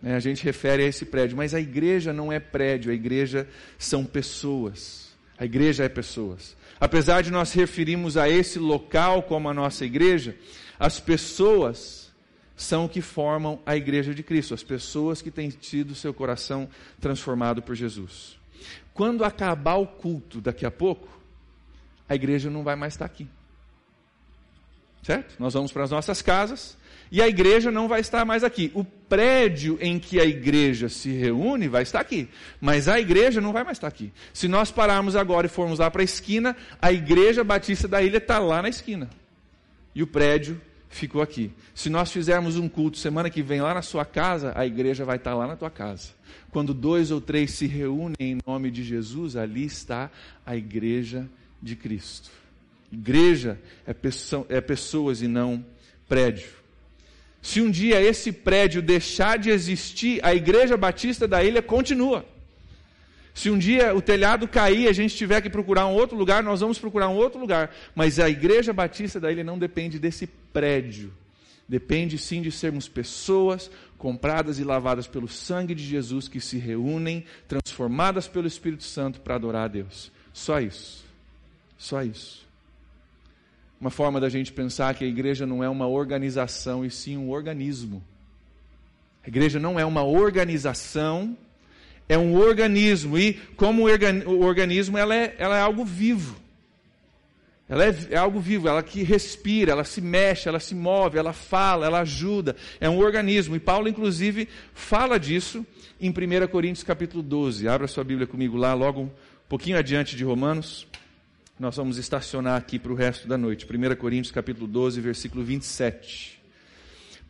Né? 0.00 0.14
A 0.14 0.20
gente 0.20 0.44
refere 0.44 0.84
a 0.84 0.86
esse 0.86 1.04
prédio, 1.04 1.36
mas 1.36 1.54
a 1.54 1.60
igreja 1.60 2.12
não 2.12 2.32
é 2.32 2.38
prédio, 2.38 2.92
a 2.92 2.94
igreja 2.94 3.48
são 3.78 4.04
pessoas. 4.04 5.14
A 5.38 5.44
igreja 5.44 5.84
é 5.84 5.88
pessoas. 5.88 6.56
Apesar 6.78 7.22
de 7.22 7.30
nós 7.30 7.52
referirmos 7.52 8.16
a 8.16 8.28
esse 8.28 8.58
local 8.58 9.22
como 9.22 9.48
a 9.48 9.54
nossa 9.54 9.84
igreja, 9.84 10.36
as 10.78 11.00
pessoas 11.00 12.12
são 12.56 12.86
o 12.86 12.88
que 12.88 13.00
formam 13.00 13.60
a 13.66 13.76
igreja 13.76 14.14
de 14.14 14.22
Cristo, 14.22 14.54
as 14.54 14.62
pessoas 14.62 15.20
que 15.20 15.30
têm 15.30 15.50
tido 15.50 15.94
seu 15.94 16.14
coração 16.14 16.68
transformado 17.00 17.60
por 17.60 17.74
Jesus. 17.74 18.38
Quando 18.94 19.24
acabar 19.24 19.76
o 19.76 19.86
culto 19.86 20.40
daqui 20.40 20.64
a 20.64 20.70
pouco, 20.70 21.08
a 22.08 22.14
igreja 22.14 22.48
não 22.48 22.62
vai 22.62 22.76
mais 22.76 22.94
estar 22.94 23.04
aqui. 23.04 23.28
Certo? 25.02 25.36
Nós 25.38 25.54
vamos 25.54 25.70
para 25.70 25.84
as 25.84 25.90
nossas 25.90 26.22
casas 26.22 26.76
e 27.10 27.22
a 27.22 27.28
igreja 27.28 27.70
não 27.70 27.88
vai 27.88 28.00
estar 28.00 28.24
mais 28.24 28.42
aqui. 28.42 28.70
O 28.74 28.84
prédio 28.84 29.78
em 29.80 29.98
que 29.98 30.18
a 30.18 30.24
igreja 30.24 30.88
se 30.88 31.10
reúne 31.10 31.68
vai 31.68 31.82
estar 31.82 32.00
aqui, 32.00 32.28
mas 32.60 32.88
a 32.88 32.98
igreja 32.98 33.40
não 33.40 33.52
vai 33.52 33.64
mais 33.64 33.76
estar 33.76 33.88
aqui. 33.88 34.12
Se 34.32 34.48
nós 34.48 34.70
pararmos 34.70 35.14
agora 35.14 35.46
e 35.46 35.50
formos 35.50 35.78
lá 35.78 35.90
para 35.90 36.02
a 36.02 36.04
esquina, 36.04 36.56
a 36.80 36.92
igreja 36.92 37.44
batista 37.44 37.86
da 37.86 38.02
ilha 38.02 38.18
está 38.18 38.38
lá 38.38 38.62
na 38.62 38.68
esquina. 38.68 39.08
E 39.94 40.02
o 40.02 40.06
prédio 40.06 40.60
ficou 40.88 41.22
aqui. 41.22 41.50
Se 41.74 41.88
nós 41.88 42.10
fizermos 42.10 42.56
um 42.56 42.68
culto 42.68 42.98
semana 42.98 43.30
que 43.30 43.42
vem 43.42 43.60
lá 43.60 43.74
na 43.74 43.82
sua 43.82 44.04
casa, 44.04 44.52
a 44.56 44.66
igreja 44.66 45.04
vai 45.04 45.16
estar 45.16 45.34
lá 45.34 45.46
na 45.46 45.56
tua 45.56 45.70
casa. 45.70 46.08
Quando 46.50 46.72
dois 46.72 47.10
ou 47.10 47.20
três 47.20 47.52
se 47.52 47.66
reúnem 47.66 48.16
em 48.18 48.38
nome 48.46 48.70
de 48.70 48.82
Jesus, 48.82 49.36
ali 49.36 49.64
está 49.64 50.10
a 50.44 50.56
igreja 50.56 51.28
de 51.62 51.76
Cristo. 51.76 52.30
Igreja 52.90 53.58
é, 53.86 53.94
é 54.48 54.60
pessoas 54.60 55.20
e 55.22 55.28
não 55.28 55.64
prédio. 56.08 56.48
Se 57.46 57.60
um 57.60 57.70
dia 57.70 58.02
esse 58.02 58.32
prédio 58.32 58.82
deixar 58.82 59.38
de 59.38 59.50
existir, 59.50 60.18
a 60.24 60.34
Igreja 60.34 60.76
Batista 60.76 61.28
da 61.28 61.44
Ilha 61.44 61.62
continua. 61.62 62.26
Se 63.32 63.48
um 63.48 63.56
dia 63.56 63.94
o 63.94 64.02
telhado 64.02 64.48
cair 64.48 64.80
e 64.80 64.88
a 64.88 64.92
gente 64.92 65.14
tiver 65.14 65.40
que 65.40 65.48
procurar 65.48 65.86
um 65.86 65.92
outro 65.92 66.16
lugar, 66.16 66.42
nós 66.42 66.58
vamos 66.58 66.76
procurar 66.76 67.08
um 67.08 67.14
outro 67.14 67.38
lugar. 67.38 67.72
Mas 67.94 68.18
a 68.18 68.28
Igreja 68.28 68.72
Batista 68.72 69.20
da 69.20 69.30
Ilha 69.30 69.44
não 69.44 69.60
depende 69.60 69.96
desse 69.96 70.26
prédio. 70.26 71.14
Depende 71.68 72.18
sim 72.18 72.42
de 72.42 72.50
sermos 72.50 72.88
pessoas 72.88 73.70
compradas 73.96 74.58
e 74.58 74.64
lavadas 74.64 75.06
pelo 75.06 75.28
sangue 75.28 75.72
de 75.72 75.84
Jesus 75.84 76.26
que 76.26 76.40
se 76.40 76.58
reúnem, 76.58 77.24
transformadas 77.46 78.26
pelo 78.26 78.48
Espírito 78.48 78.82
Santo 78.82 79.20
para 79.20 79.36
adorar 79.36 79.66
a 79.66 79.68
Deus. 79.68 80.10
Só 80.32 80.60
isso. 80.60 81.04
Só 81.78 82.02
isso. 82.02 82.45
Uma 83.80 83.90
forma 83.90 84.20
da 84.20 84.28
gente 84.28 84.52
pensar 84.52 84.94
que 84.94 85.04
a 85.04 85.08
igreja 85.08 85.46
não 85.46 85.62
é 85.62 85.68
uma 85.68 85.86
organização 85.86 86.84
e 86.84 86.90
sim 86.90 87.16
um 87.16 87.30
organismo. 87.30 88.02
A 89.24 89.28
igreja 89.28 89.58
não 89.58 89.78
é 89.78 89.84
uma 89.84 90.04
organização, 90.04 91.36
é 92.08 92.16
um 92.16 92.36
organismo. 92.36 93.18
E 93.18 93.34
como 93.56 93.82
o 93.82 94.44
organismo, 94.44 94.96
ela 94.96 95.14
é, 95.14 95.34
ela 95.38 95.58
é 95.58 95.60
algo 95.60 95.84
vivo. 95.84 96.36
Ela 97.68 97.86
é, 97.86 97.96
é, 98.10 98.16
algo 98.16 98.38
vivo, 98.38 98.68
ela 98.68 98.80
que 98.80 99.02
respira, 99.02 99.72
ela 99.72 99.82
se 99.82 100.00
mexe, 100.00 100.48
ela 100.48 100.60
se 100.60 100.72
move, 100.72 101.18
ela 101.18 101.32
fala, 101.32 101.84
ela 101.86 102.00
ajuda. 102.00 102.54
É 102.80 102.88
um 102.88 102.98
organismo. 102.98 103.56
E 103.56 103.60
Paulo, 103.60 103.88
inclusive, 103.88 104.48
fala 104.72 105.18
disso 105.18 105.66
em 106.00 106.10
1 106.10 106.46
Coríntios 106.46 106.84
capítulo 106.84 107.22
12. 107.24 107.66
Abra 107.66 107.88
sua 107.88 108.04
Bíblia 108.04 108.26
comigo 108.26 108.56
lá, 108.56 108.72
logo 108.72 109.02
um 109.02 109.10
pouquinho 109.48 109.76
adiante 109.76 110.14
de 110.14 110.22
Romanos. 110.22 110.86
Nós 111.58 111.76
vamos 111.76 111.96
estacionar 111.96 112.56
aqui 112.56 112.78
para 112.78 112.92
o 112.92 112.94
resto 112.94 113.26
da 113.26 113.38
noite. 113.38 113.66
1 113.66 113.96
Coríntios 113.96 114.32
capítulo 114.32 114.66
12, 114.66 115.00
versículo 115.00 115.44
27. 115.44 116.40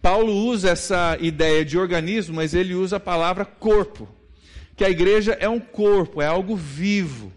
Paulo 0.03 0.33
usa 0.33 0.71
essa 0.71 1.17
ideia 1.21 1.65
de 1.65 1.79
organismo, 1.79 2.37
mas 2.37 2.55
ele 2.55 2.75
usa 2.75 2.97
a 2.97 3.01
palavra 3.01 3.45
corpo. 3.45 4.09
Que 4.77 4.85
a 4.85 4.91
igreja 4.91 5.37
é 5.41 5.49
um 5.49 5.61
corpo, 5.61 6.21
é 6.21 6.27
algo 6.27 6.55
vivo 6.55 7.33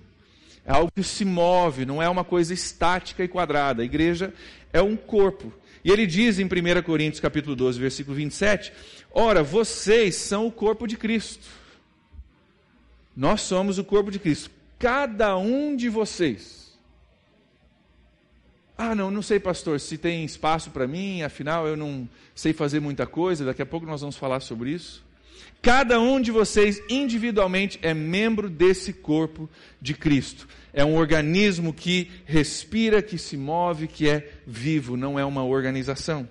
é 0.69 0.71
algo 0.71 0.91
que 0.95 1.01
se 1.01 1.25
move, 1.25 1.83
não 1.83 1.99
é 1.99 2.07
uma 2.07 2.23
coisa 2.23 2.53
estática 2.53 3.23
e 3.23 3.27
quadrada. 3.27 3.81
A 3.81 3.85
igreja 3.85 4.31
é 4.71 4.79
um 4.79 4.95
corpo. 4.95 5.51
E 5.83 5.89
ele 5.89 6.05
diz 6.05 6.37
em 6.37 6.45
1 6.45 6.83
Coríntios 6.83 7.19
capítulo 7.19 7.55
12, 7.55 7.79
versículo 7.79 8.15
27, 8.15 8.71
ora, 9.11 9.41
vocês 9.41 10.13
são 10.13 10.45
o 10.45 10.51
corpo 10.51 10.85
de 10.85 10.95
Cristo. 10.95 11.47
Nós 13.17 13.41
somos 13.41 13.79
o 13.79 13.83
corpo 13.83 14.11
de 14.11 14.19
Cristo. 14.19 14.51
Cada 14.77 15.35
um 15.37 15.75
de 15.75 15.89
vocês. 15.89 16.58
Ah, 18.81 18.95
não, 18.95 19.11
não 19.11 19.21
sei, 19.21 19.41
pastor, 19.41 19.77
se 19.77 19.97
tem 19.97 20.23
espaço 20.23 20.71
para 20.71 20.87
mim, 20.87 21.21
afinal 21.21 21.67
eu 21.67 21.75
não 21.75 22.07
sei 22.33 22.53
fazer 22.53 22.79
muita 22.79 23.05
coisa, 23.05 23.43
daqui 23.43 23.61
a 23.61 23.65
pouco 23.65 23.85
nós 23.85 23.99
vamos 23.99 24.15
falar 24.15 24.39
sobre 24.39 24.71
isso. 24.71 25.03
Cada 25.61 25.99
um 25.99 26.21
de 26.21 26.31
vocês 26.31 26.81
individualmente 26.89 27.77
é 27.81 27.93
membro 27.93 28.49
desse 28.49 28.93
corpo 28.93 29.49
de 29.81 29.93
Cristo. 29.93 30.47
É 30.71 30.85
um 30.85 30.95
organismo 30.95 31.73
que 31.73 32.09
respira, 32.23 33.01
que 33.01 33.17
se 33.17 33.35
move, 33.35 33.85
que 33.85 34.07
é 34.07 34.31
vivo, 34.47 34.95
não 34.95 35.19
é 35.19 35.25
uma 35.25 35.43
organização. 35.43 36.25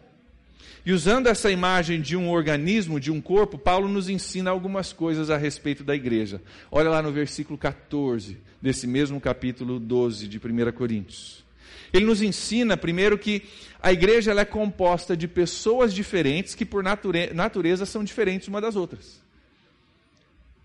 E 0.87 0.93
usando 0.95 1.27
essa 1.27 1.51
imagem 1.51 2.01
de 2.01 2.17
um 2.17 2.31
organismo, 2.31 2.99
de 2.99 3.11
um 3.11 3.21
corpo, 3.21 3.59
Paulo 3.59 3.89
nos 3.89 4.09
ensina 4.09 4.49
algumas 4.49 4.91
coisas 4.91 5.29
a 5.29 5.37
respeito 5.37 5.85
da 5.85 5.95
igreja. 5.95 6.41
Olha 6.73 6.89
lá 6.89 7.03
no 7.03 7.13
versículo 7.13 7.59
14 7.59 8.39
desse 8.63 8.87
mesmo 8.87 9.21
capítulo 9.21 9.79
12 9.79 10.27
de 10.27 10.39
1 10.39 10.73
Coríntios. 10.73 11.47
Ele 11.93 12.05
nos 12.05 12.23
ensina, 12.23 12.77
primeiro, 12.77 13.19
que 13.19 13.43
a 13.83 13.93
igreja 13.93 14.33
é 14.33 14.45
composta 14.45 15.17
de 15.17 15.27
pessoas 15.27 15.95
diferentes 15.95 16.55
que, 16.55 16.65
por 16.65 16.83
nature 16.83 17.33
natureza, 17.33 17.87
são 17.87 18.05
diferentes 18.05 18.49
uma 18.49 18.61
das 18.61 18.77
outras. 18.77 19.21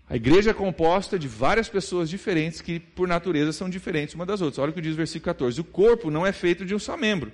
A 0.08 0.16
igreja 0.16 0.50
é 0.50 0.54
composta 0.54 1.18
de 1.18 1.26
várias 1.26 1.68
pessoas 1.68 2.10
diferentes 2.10 2.60
que, 2.60 2.78
por 2.78 3.08
natureza, 3.08 3.52
são 3.52 3.70
diferentes 3.70 4.14
uma 4.14 4.26
das 4.26 4.42
outras. 4.42 4.58
Olha 4.58 4.70
o 4.70 4.74
que 4.74 4.80
diz 4.80 4.92
o 4.92 4.96
versículo 4.96 5.24
14: 5.24 5.60
O 5.60 5.64
corpo 5.64 6.10
não 6.10 6.26
é 6.26 6.32
feito 6.32 6.64
de 6.64 6.74
um 6.74 6.78
só 6.78 6.96
membro, 6.96 7.32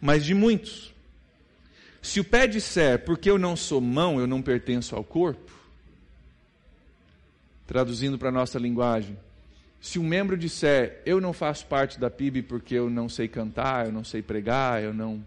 mas 0.00 0.24
de 0.24 0.34
muitos. 0.34 0.94
Se 2.00 2.20
o 2.20 2.24
pé 2.24 2.46
disser, 2.46 3.04
porque 3.04 3.28
eu 3.28 3.38
não 3.38 3.56
sou 3.56 3.80
mão, 3.80 4.18
eu 4.18 4.26
não 4.26 4.40
pertenço 4.40 4.96
ao 4.96 5.04
corpo, 5.04 5.52
traduzindo 7.66 8.16
para 8.16 8.30
a 8.30 8.32
nossa 8.32 8.58
linguagem, 8.58 9.18
se 9.80 9.98
um 9.98 10.04
membro 10.04 10.36
disser, 10.36 11.00
eu 11.06 11.20
não 11.20 11.32
faço 11.32 11.66
parte 11.66 11.98
da 11.98 12.10
PIB 12.10 12.42
porque 12.42 12.74
eu 12.74 12.90
não 12.90 13.08
sei 13.08 13.28
cantar, 13.28 13.86
eu 13.86 13.92
não 13.92 14.04
sei 14.04 14.22
pregar, 14.22 14.82
eu 14.82 14.92
não 14.92 15.24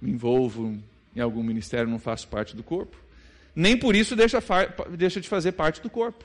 me 0.00 0.10
envolvo 0.10 0.76
em 1.14 1.20
algum 1.20 1.42
ministério, 1.42 1.88
não 1.88 1.98
faço 1.98 2.28
parte 2.28 2.54
do 2.54 2.62
corpo, 2.62 2.96
nem 3.54 3.76
por 3.76 3.96
isso 3.96 4.14
deixa, 4.14 4.38
deixa 4.90 5.20
de 5.20 5.28
fazer 5.28 5.52
parte 5.52 5.80
do 5.80 5.88
corpo. 5.88 6.24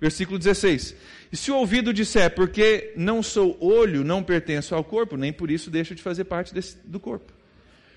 Versículo 0.00 0.38
16. 0.38 0.96
E 1.30 1.36
se 1.36 1.50
o 1.50 1.56
ouvido 1.56 1.92
disser, 1.92 2.34
porque 2.34 2.92
não 2.96 3.22
sou 3.22 3.56
olho, 3.60 4.02
não 4.02 4.22
pertenço 4.22 4.74
ao 4.74 4.82
corpo, 4.82 5.16
nem 5.16 5.32
por 5.32 5.50
isso 5.50 5.70
deixa 5.70 5.94
de 5.94 6.02
fazer 6.02 6.24
parte 6.24 6.52
desse, 6.52 6.76
do 6.84 6.98
corpo. 6.98 7.32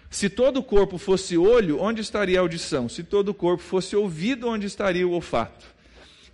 Se 0.10 0.30
todo 0.30 0.58
o 0.58 0.64
corpo 0.64 0.98
fosse 0.98 1.38
olho, 1.38 1.82
onde 1.82 2.02
estaria 2.02 2.40
a 2.40 2.42
audição? 2.42 2.88
Se 2.88 3.04
todo 3.04 3.30
o 3.30 3.34
corpo 3.34 3.62
fosse 3.62 3.96
ouvido, 3.96 4.48
onde 4.48 4.66
estaria 4.66 5.08
o 5.08 5.12
olfato? 5.12 5.66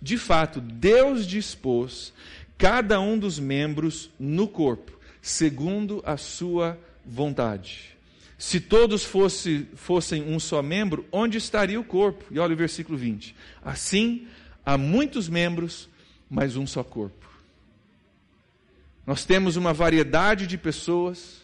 De 0.00 0.18
fato, 0.18 0.60
Deus 0.60 1.26
dispôs 1.26 2.12
cada 2.58 3.00
um 3.00 3.18
dos 3.18 3.38
membros 3.38 4.10
no 4.18 4.48
corpo, 4.48 4.92
segundo 5.20 6.02
a 6.04 6.16
sua 6.16 6.78
vontade. 7.04 7.94
Se 8.38 8.60
todos 8.60 9.04
fosse, 9.04 9.66
fossem 9.74 10.22
um 10.22 10.38
só 10.38 10.62
membro, 10.62 11.06
onde 11.10 11.38
estaria 11.38 11.78
o 11.78 11.84
corpo? 11.84 12.24
E 12.30 12.38
olha 12.38 12.52
o 12.52 12.56
versículo 12.56 12.98
20. 12.98 13.34
Assim, 13.64 14.26
há 14.64 14.76
muitos 14.76 15.28
membros, 15.28 15.88
mas 16.28 16.56
um 16.56 16.66
só 16.66 16.82
corpo. 16.82 17.26
Nós 19.06 19.24
temos 19.24 19.56
uma 19.56 19.72
variedade 19.72 20.46
de 20.46 20.58
pessoas, 20.58 21.43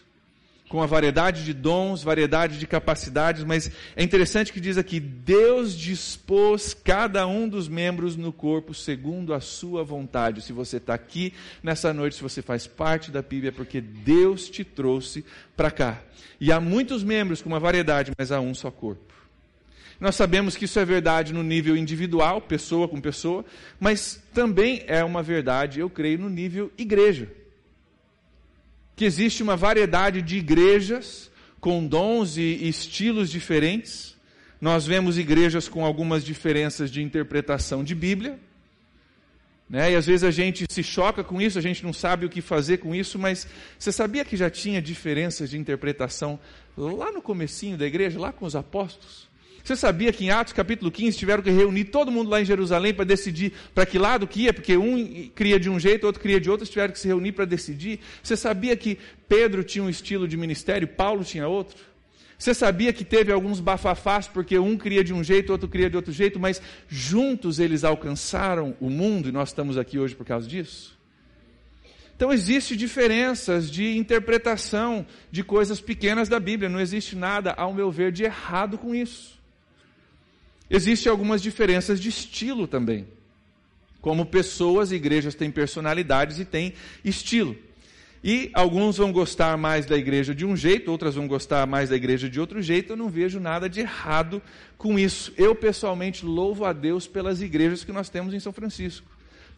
com 0.71 0.81
a 0.81 0.85
variedade 0.85 1.43
de 1.43 1.53
dons, 1.53 2.01
variedade 2.01 2.57
de 2.57 2.65
capacidades, 2.65 3.43
mas 3.43 3.69
é 3.93 4.01
interessante 4.01 4.53
que 4.53 4.59
diz 4.61 4.77
aqui: 4.77 5.01
Deus 5.01 5.77
dispôs 5.77 6.73
cada 6.73 7.27
um 7.27 7.49
dos 7.49 7.67
membros 7.67 8.15
no 8.15 8.31
corpo 8.31 8.73
segundo 8.73 9.33
a 9.33 9.41
sua 9.41 9.83
vontade. 9.83 10.41
Se 10.41 10.53
você 10.53 10.77
está 10.77 10.93
aqui 10.93 11.33
nessa 11.61 11.93
noite, 11.93 12.15
se 12.15 12.23
você 12.23 12.41
faz 12.41 12.67
parte 12.67 13.11
da 13.11 13.21
PIB, 13.21 13.49
é 13.49 13.51
porque 13.51 13.81
Deus 13.81 14.49
te 14.49 14.63
trouxe 14.63 15.25
para 15.57 15.69
cá. 15.69 16.01
E 16.39 16.53
há 16.53 16.61
muitos 16.61 17.03
membros 17.03 17.41
com 17.41 17.49
uma 17.49 17.59
variedade, 17.59 18.13
mas 18.17 18.31
há 18.31 18.39
um 18.39 18.55
só 18.55 18.71
corpo. 18.71 19.13
Nós 19.99 20.15
sabemos 20.15 20.55
que 20.55 20.63
isso 20.63 20.79
é 20.79 20.85
verdade 20.85 21.33
no 21.33 21.43
nível 21.43 21.75
individual, 21.75 22.39
pessoa 22.39 22.87
com 22.87 23.01
pessoa, 23.01 23.43
mas 23.77 24.23
também 24.33 24.85
é 24.87 25.03
uma 25.03 25.21
verdade, 25.21 25.81
eu 25.81 25.89
creio, 25.89 26.17
no 26.17 26.29
nível 26.29 26.71
igreja 26.77 27.40
que 29.01 29.05
existe 29.05 29.41
uma 29.41 29.57
variedade 29.57 30.21
de 30.21 30.37
igrejas 30.37 31.31
com 31.59 31.87
dons 31.87 32.37
e 32.37 32.69
estilos 32.69 33.31
diferentes. 33.31 34.15
Nós 34.61 34.85
vemos 34.85 35.17
igrejas 35.17 35.67
com 35.67 35.83
algumas 35.83 36.23
diferenças 36.23 36.91
de 36.91 37.01
interpretação 37.01 37.83
de 37.83 37.95
Bíblia. 37.95 38.39
Né? 39.67 39.93
E 39.93 39.95
às 39.95 40.05
vezes 40.05 40.23
a 40.23 40.29
gente 40.29 40.65
se 40.69 40.83
choca 40.83 41.23
com 41.23 41.41
isso, 41.41 41.57
a 41.57 41.61
gente 41.63 41.83
não 41.83 41.91
sabe 41.91 42.27
o 42.27 42.29
que 42.29 42.41
fazer 42.41 42.77
com 42.77 42.93
isso, 42.93 43.17
mas 43.17 43.47
você 43.79 43.91
sabia 43.91 44.23
que 44.23 44.37
já 44.37 44.51
tinha 44.51 44.79
diferenças 44.79 45.49
de 45.49 45.57
interpretação 45.57 46.39
lá 46.77 47.11
no 47.11 47.23
comecinho 47.23 47.79
da 47.79 47.87
igreja, 47.87 48.19
lá 48.19 48.31
com 48.31 48.45
os 48.45 48.55
apóstolos? 48.55 49.30
Você 49.63 49.75
sabia 49.75 50.11
que 50.11 50.25
em 50.25 50.31
Atos 50.31 50.53
capítulo 50.53 50.91
15 50.91 51.17
tiveram 51.17 51.43
que 51.43 51.51
reunir 51.51 51.85
todo 51.85 52.11
mundo 52.11 52.29
lá 52.29 52.41
em 52.41 52.45
Jerusalém 52.45 52.93
para 52.93 53.05
decidir 53.05 53.53
para 53.75 53.85
que 53.85 53.99
lado 53.99 54.27
que 54.27 54.41
ia, 54.41 54.53
porque 54.53 54.75
um 54.75 55.29
cria 55.35 55.59
de 55.59 55.69
um 55.69 55.79
jeito, 55.79 56.05
outro 56.05 56.21
cria 56.21 56.39
de 56.39 56.49
outro, 56.49 56.65
tiveram 56.65 56.91
que 56.91 56.99
se 56.99 57.07
reunir 57.07 57.31
para 57.33 57.45
decidir. 57.45 57.99
Você 58.23 58.35
sabia 58.35 58.75
que 58.75 58.97
Pedro 59.29 59.63
tinha 59.63 59.83
um 59.83 59.89
estilo 59.89 60.27
de 60.27 60.35
ministério, 60.35 60.87
Paulo 60.87 61.23
tinha 61.23 61.47
outro? 61.47 61.91
Você 62.37 62.55
sabia 62.55 62.91
que 62.91 63.05
teve 63.05 63.31
alguns 63.31 63.59
bafafás 63.59 64.27
porque 64.27 64.57
um 64.57 64.75
cria 64.75 65.03
de 65.03 65.13
um 65.13 65.23
jeito, 65.23 65.51
outro 65.51 65.67
cria 65.67 65.91
de 65.91 65.95
outro 65.95 66.11
jeito, 66.11 66.39
mas 66.39 66.59
juntos 66.87 67.59
eles 67.59 67.83
alcançaram 67.83 68.75
o 68.79 68.89
mundo 68.89 69.29
e 69.29 69.31
nós 69.31 69.49
estamos 69.49 69.77
aqui 69.77 69.99
hoje 69.99 70.15
por 70.15 70.25
causa 70.25 70.47
disso? 70.47 70.97
Então 72.15 72.33
existe 72.33 72.75
diferenças 72.75 73.69
de 73.69 73.95
interpretação 73.95 75.05
de 75.31 75.43
coisas 75.43 75.79
pequenas 75.79 76.27
da 76.27 76.39
Bíblia, 76.39 76.67
não 76.69 76.79
existe 76.79 77.15
nada, 77.15 77.51
ao 77.51 77.73
meu 77.73 77.91
ver, 77.91 78.11
de 78.11 78.23
errado 78.23 78.75
com 78.75 78.93
isso. 78.93 79.40
Existem 80.73 81.11
algumas 81.11 81.41
diferenças 81.41 81.99
de 81.99 82.07
estilo 82.07 82.65
também. 82.65 83.05
Como 83.99 84.25
pessoas, 84.25 84.93
igrejas 84.93 85.35
têm 85.35 85.51
personalidades 85.51 86.39
e 86.39 86.45
têm 86.45 86.73
estilo. 87.03 87.57
E 88.23 88.49
alguns 88.53 88.95
vão 88.95 89.11
gostar 89.11 89.57
mais 89.57 89.85
da 89.85 89.97
igreja 89.97 90.33
de 90.33 90.45
um 90.45 90.55
jeito, 90.55 90.89
outras 90.89 91.15
vão 91.15 91.27
gostar 91.27 91.67
mais 91.67 91.89
da 91.89 91.95
igreja 91.97 92.29
de 92.29 92.39
outro 92.39 92.61
jeito. 92.61 92.93
Eu 92.93 92.97
não 92.97 93.09
vejo 93.09 93.37
nada 93.37 93.67
de 93.67 93.81
errado 93.81 94.41
com 94.77 94.97
isso. 94.97 95.33
Eu, 95.35 95.53
pessoalmente, 95.53 96.25
louvo 96.25 96.63
a 96.63 96.71
Deus 96.71 97.05
pelas 97.05 97.41
igrejas 97.41 97.83
que 97.83 97.91
nós 97.91 98.07
temos 98.07 98.33
em 98.33 98.39
São 98.39 98.53
Francisco. 98.53 99.05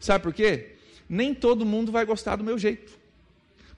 Sabe 0.00 0.24
por 0.24 0.34
quê? 0.34 0.72
Nem 1.08 1.32
todo 1.32 1.64
mundo 1.64 1.92
vai 1.92 2.04
gostar 2.04 2.34
do 2.36 2.44
meu 2.44 2.58
jeito. 2.58 3.03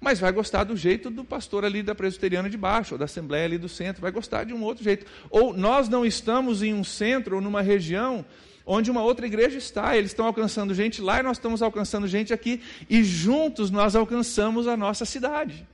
Mas 0.00 0.20
vai 0.20 0.32
gostar 0.32 0.64
do 0.64 0.76
jeito 0.76 1.10
do 1.10 1.24
pastor 1.24 1.64
ali 1.64 1.82
da 1.82 1.94
presbiteriana 1.94 2.48
de 2.50 2.56
baixo, 2.56 2.94
ou 2.94 2.98
da 2.98 3.06
assembleia 3.06 3.44
ali 3.44 3.58
do 3.58 3.68
centro, 3.68 4.02
vai 4.02 4.10
gostar 4.10 4.44
de 4.44 4.52
um 4.52 4.62
outro 4.62 4.84
jeito. 4.84 5.06
Ou 5.30 5.52
nós 5.52 5.88
não 5.88 6.04
estamos 6.04 6.62
em 6.62 6.74
um 6.74 6.84
centro 6.84 7.36
ou 7.36 7.40
numa 7.40 7.62
região 7.62 8.24
onde 8.66 8.90
uma 8.90 9.02
outra 9.02 9.26
igreja 9.26 9.56
está, 9.56 9.96
eles 9.96 10.10
estão 10.10 10.26
alcançando 10.26 10.74
gente 10.74 11.00
lá 11.00 11.20
e 11.20 11.22
nós 11.22 11.36
estamos 11.36 11.62
alcançando 11.62 12.08
gente 12.08 12.34
aqui, 12.34 12.60
e 12.90 13.04
juntos 13.04 13.70
nós 13.70 13.94
alcançamos 13.94 14.66
a 14.66 14.76
nossa 14.76 15.04
cidade. 15.04 15.66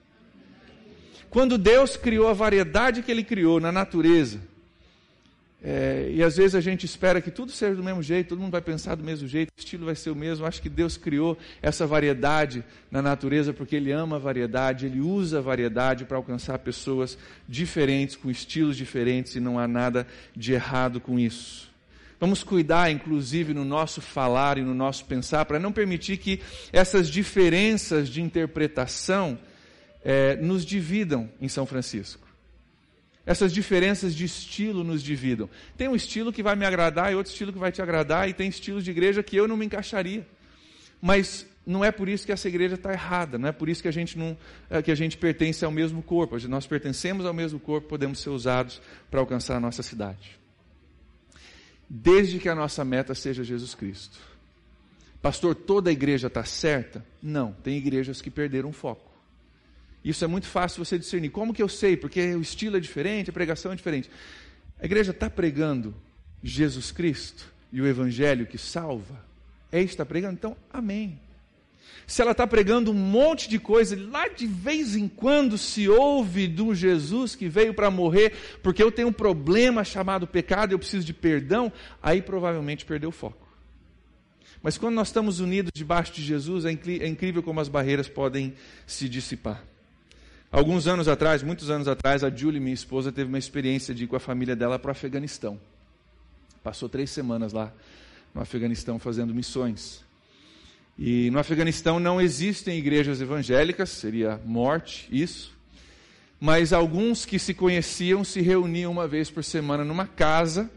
Quando 1.30 1.56
Deus 1.56 1.96
criou 1.96 2.28
a 2.28 2.34
variedade 2.34 3.02
que 3.02 3.10
Ele 3.10 3.24
criou 3.24 3.58
na 3.58 3.72
natureza, 3.72 4.40
é, 5.64 6.11
e 6.12 6.25
às 6.25 6.37
vezes 6.37 6.57
a 6.57 6.61
gente 6.61 6.85
espera 6.85 7.21
que 7.21 7.31
tudo 7.31 7.52
seja 7.52 7.76
do 7.76 7.85
mesmo 7.85 8.02
jeito, 8.02 8.31
todo 8.31 8.40
mundo 8.40 8.50
vai 8.50 8.61
pensar 8.61 8.97
do 8.97 9.04
mesmo 9.04 9.28
jeito, 9.28 9.50
o 9.57 9.61
estilo 9.61 9.87
vai 9.87 9.95
ser 9.95 10.11
o 10.11 10.16
mesmo. 10.16 10.45
Acho 10.45 10.61
que 10.61 10.69
Deus 10.69 10.97
criou 10.97 11.38
essa 11.62 11.87
variedade 11.87 12.64
na 12.90 13.00
natureza 13.00 13.52
porque 13.52 13.76
Ele 13.76 13.92
ama 13.92 14.16
a 14.16 14.19
variedade, 14.19 14.87
Ele 14.87 15.00
usa 15.00 15.38
a 15.38 15.40
variedade 15.40 16.04
para 16.04 16.16
alcançar 16.16 16.59
pessoas 16.59 17.16
diferentes, 17.49 18.16
com 18.16 18.28
estilos 18.28 18.76
diferentes, 18.76 19.37
e 19.37 19.40
não 19.40 19.57
há 19.57 19.69
nada 19.69 20.04
de 20.35 20.52
errado 20.52 21.00
com 21.00 21.16
isso. 21.16 21.71
Vamos 22.19 22.42
cuidar, 22.42 22.90
inclusive, 22.90 23.54
no 23.54 23.64
nosso 23.64 24.00
falar 24.00 24.59
e 24.59 24.62
no 24.62 24.75
nosso 24.75 25.04
pensar, 25.04 25.45
para 25.45 25.61
não 25.61 25.73
permitir 25.73 26.16
que 26.16 26.40
essas 26.73 27.09
diferenças 27.09 28.09
de 28.09 28.21
interpretação 28.21 29.38
é, 30.04 30.35
nos 30.37 30.64
dividam 30.64 31.31
em 31.40 31.49
São 31.49 31.66
Francisco. 31.66 32.31
Essas 33.24 33.52
diferenças 33.52 34.14
de 34.14 34.24
estilo 34.24 34.82
nos 34.82 35.02
dividam. 35.02 35.48
Tem 35.76 35.88
um 35.88 35.94
estilo 35.94 36.32
que 36.32 36.42
vai 36.42 36.56
me 36.56 36.66
agradar 36.66 37.12
e 37.12 37.14
outro 37.14 37.30
estilo 37.30 37.52
que 37.52 37.58
vai 37.58 37.70
te 37.70 37.80
agradar, 37.80 38.28
e 38.28 38.34
tem 38.34 38.48
estilos 38.48 38.84
de 38.84 38.90
igreja 38.90 39.22
que 39.22 39.36
eu 39.36 39.46
não 39.46 39.56
me 39.56 39.66
encaixaria. 39.66 40.26
Mas 41.00 41.46
não 41.64 41.84
é 41.84 41.92
por 41.92 42.08
isso 42.08 42.26
que 42.26 42.32
essa 42.32 42.48
igreja 42.48 42.74
está 42.74 42.92
errada, 42.92 43.38
não 43.38 43.48
é 43.48 43.52
por 43.52 43.68
isso 43.68 43.80
que 43.80 43.88
a 43.88 43.92
gente 43.92 44.18
não, 44.18 44.36
é, 44.68 44.82
que 44.82 44.90
a 44.90 44.94
gente 44.94 45.16
pertence 45.16 45.64
ao 45.64 45.70
mesmo 45.70 46.02
corpo. 46.02 46.36
Nós 46.48 46.66
pertencemos 46.66 47.24
ao 47.24 47.32
mesmo 47.32 47.60
corpo, 47.60 47.88
podemos 47.88 48.18
ser 48.18 48.30
usados 48.30 48.82
para 49.10 49.20
alcançar 49.20 49.56
a 49.56 49.60
nossa 49.60 49.82
cidade. 49.82 50.40
Desde 51.88 52.38
que 52.38 52.48
a 52.48 52.54
nossa 52.54 52.84
meta 52.84 53.14
seja 53.14 53.44
Jesus 53.44 53.74
Cristo. 53.74 54.18
Pastor, 55.20 55.54
toda 55.54 55.90
a 55.90 55.92
igreja 55.92 56.26
está 56.26 56.44
certa? 56.44 57.04
Não, 57.22 57.52
tem 57.52 57.76
igrejas 57.76 58.20
que 58.20 58.30
perderam 58.30 58.70
o 58.70 58.72
foco. 58.72 59.12
Isso 60.04 60.25
é 60.25 60.26
muito 60.26 60.47
fácil 60.47 60.85
você 60.85 60.99
discernir. 60.99 61.30
Como 61.30 61.54
que 61.54 61.62
eu 61.62 61.68
sei? 61.68 61.97
Porque 61.97 62.35
o 62.35 62.40
estilo 62.40 62.76
é 62.76 62.80
diferente, 62.80 63.30
a 63.30 63.32
pregação 63.32 63.73
é 63.73 63.76
diferente. 63.76 64.11
A 64.80 64.85
igreja 64.85 65.12
está 65.12 65.30
pregando 65.30 65.94
Jesus 66.42 66.90
Cristo 66.90 67.52
e 67.73 67.80
o 67.80 67.87
Evangelho 67.87 68.47
que 68.47 68.59
salva. 68.59 69.25
É 69.71 69.78
isso 69.78 69.88
que 69.88 69.94
está 69.94 70.04
pregando? 70.04 70.35
Então, 70.35 70.56
amém. 70.73 71.21
Se 72.06 72.21
ela 72.21 72.32
está 72.32 72.47
pregando 72.47 72.90
um 72.90 72.94
monte 72.94 73.49
de 73.49 73.59
coisa, 73.59 73.97
lá 74.11 74.28
de 74.28 74.47
vez 74.47 74.97
em 74.97 75.09
quando 75.09 75.56
se 75.56 75.88
ouve 75.88 76.49
do 76.49 76.75
Jesus 76.75 77.37
que 77.37 77.49
veio 77.49 77.73
para 77.73 77.90
morrer, 77.90 78.32
porque 78.62 78.82
eu 78.82 78.90
tenho 78.90 79.09
um 79.09 79.12
problema 79.12 79.85
chamado 79.85 80.26
pecado 80.26 80.73
e 80.73 80.75
eu 80.75 80.78
preciso 80.78 81.06
de 81.06 81.14
perdão, 81.14 81.73
aí 82.02 82.21
provavelmente 82.21 82.85
perdeu 82.85 83.11
o 83.11 83.12
foco. 83.12 83.49
Mas 84.62 84.76
quando 84.76 84.94
nós 84.94 85.09
estamos 85.09 85.40
unidos 85.40 85.71
debaixo 85.75 86.12
de 86.12 86.23
Jesus, 86.23 86.64
é, 86.64 86.71
é 86.71 87.06
incrível 87.06 87.42
como 87.42 87.61
as 87.61 87.68
barreiras 87.68 88.09
podem 88.09 88.54
se 88.87 89.09
dissipar. 89.09 89.71
Alguns 90.52 90.87
anos 90.87 91.09
atrás, 91.09 91.42
muitos 91.42 91.71
anos 91.71 91.88
atrás, 91.88 92.23
a 92.23 92.28
Julie, 92.28 92.61
minha 92.61 92.75
esposa, 92.75 93.11
teve 93.11 93.26
uma 93.26 93.38
experiência 93.38 93.94
de 93.94 94.04
ir 94.04 94.06
com 94.06 94.16
a 94.16 94.21
família 94.21 94.54
dela 94.54 94.78
para 94.78 94.90
o 94.90 94.92
Afeganistão. 94.92 95.59
Passou 96.62 96.90
três 96.90 97.09
semanas 97.09 97.54
lá 97.54 97.73
no 98.35 98.42
Afeganistão 98.42 98.99
fazendo 98.99 99.35
missões. 99.35 100.04
E 100.99 101.30
no 101.30 101.38
Afeganistão 101.38 101.99
não 101.99 102.21
existem 102.21 102.78
igrejas 102.78 103.23
evangélicas, 103.23 103.88
seria 103.88 104.38
morte 104.44 105.09
isso. 105.11 105.56
Mas 106.38 106.75
alguns 106.75 107.25
que 107.25 107.38
se 107.38 107.54
conheciam 107.54 108.23
se 108.23 108.42
reuniam 108.42 108.92
uma 108.92 109.09
vez 109.09 109.30
por 109.30 109.42
semana 109.42 109.87
numa 109.87 110.06
casa. 110.06 110.71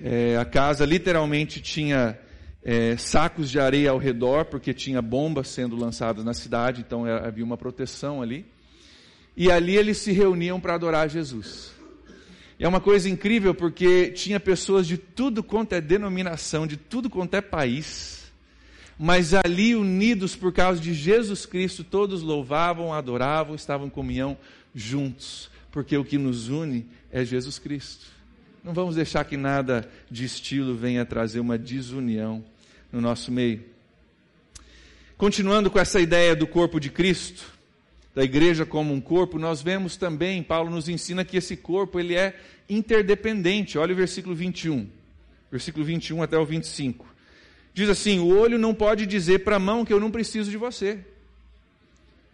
É, 0.00 0.36
a 0.36 0.44
casa 0.44 0.84
literalmente 0.84 1.60
tinha 1.60 2.16
é, 2.62 2.96
sacos 2.96 3.50
de 3.50 3.58
areia 3.58 3.90
ao 3.90 3.98
redor, 3.98 4.44
porque 4.44 4.72
tinha 4.72 5.02
bombas 5.02 5.48
sendo 5.48 5.74
lançadas 5.74 6.24
na 6.24 6.32
cidade, 6.32 6.82
então 6.82 7.04
havia 7.04 7.44
uma 7.44 7.56
proteção 7.56 8.22
ali 8.22 8.46
e 9.36 9.50
ali 9.50 9.76
eles 9.76 9.98
se 9.98 10.12
reuniam 10.12 10.58
para 10.58 10.74
adorar 10.74 11.10
Jesus. 11.10 11.72
E 12.58 12.64
é 12.64 12.68
uma 12.68 12.80
coisa 12.80 13.08
incrível 13.08 13.54
porque 13.54 14.10
tinha 14.10 14.40
pessoas 14.40 14.86
de 14.86 14.96
tudo 14.96 15.42
quanto 15.42 15.74
é 15.74 15.80
denominação, 15.80 16.66
de 16.66 16.76
tudo 16.76 17.10
quanto 17.10 17.34
é 17.34 17.42
país, 17.42 18.32
mas 18.98 19.34
ali 19.34 19.74
unidos 19.74 20.34
por 20.34 20.52
causa 20.52 20.80
de 20.80 20.94
Jesus 20.94 21.44
Cristo, 21.44 21.84
todos 21.84 22.22
louvavam, 22.22 22.94
adoravam, 22.94 23.54
estavam 23.54 23.88
em 23.88 23.90
comunhão 23.90 24.38
juntos, 24.74 25.50
porque 25.70 25.96
o 25.98 26.04
que 26.04 26.16
nos 26.16 26.48
une 26.48 26.86
é 27.12 27.22
Jesus 27.24 27.58
Cristo. 27.58 28.06
Não 28.64 28.72
vamos 28.72 28.96
deixar 28.96 29.24
que 29.24 29.36
nada 29.36 29.88
de 30.10 30.24
estilo 30.24 30.74
venha 30.74 31.04
trazer 31.04 31.40
uma 31.40 31.58
desunião 31.58 32.42
no 32.90 33.02
nosso 33.02 33.30
meio. 33.30 33.64
Continuando 35.18 35.70
com 35.70 35.78
essa 35.78 36.00
ideia 36.00 36.34
do 36.34 36.46
corpo 36.46 36.80
de 36.80 36.90
Cristo, 36.90 37.55
da 38.16 38.24
igreja 38.24 38.64
como 38.64 38.94
um 38.94 39.00
corpo, 39.00 39.38
nós 39.38 39.60
vemos 39.60 39.98
também, 39.98 40.42
Paulo 40.42 40.70
nos 40.70 40.88
ensina 40.88 41.22
que 41.22 41.36
esse 41.36 41.54
corpo 41.54 42.00
ele 42.00 42.14
é 42.14 42.34
interdependente. 42.66 43.76
Olha 43.76 43.92
o 43.92 43.96
versículo 43.96 44.34
21. 44.34 44.88
Versículo 45.52 45.84
21 45.84 46.22
até 46.22 46.38
o 46.38 46.46
25. 46.46 47.04
Diz 47.74 47.90
assim: 47.90 48.18
"O 48.18 48.34
olho 48.34 48.58
não 48.58 48.72
pode 48.72 49.04
dizer 49.04 49.40
para 49.40 49.56
a 49.56 49.58
mão 49.58 49.84
que 49.84 49.92
eu 49.92 50.00
não 50.00 50.10
preciso 50.10 50.50
de 50.50 50.56
você. 50.56 50.98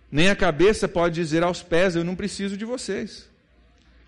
Nem 0.08 0.28
a 0.28 0.36
cabeça 0.36 0.86
pode 0.86 1.16
dizer 1.16 1.42
aos 1.42 1.64
pés 1.64 1.96
eu 1.96 2.04
não 2.04 2.14
preciso 2.14 2.56
de 2.56 2.64
vocês." 2.64 3.28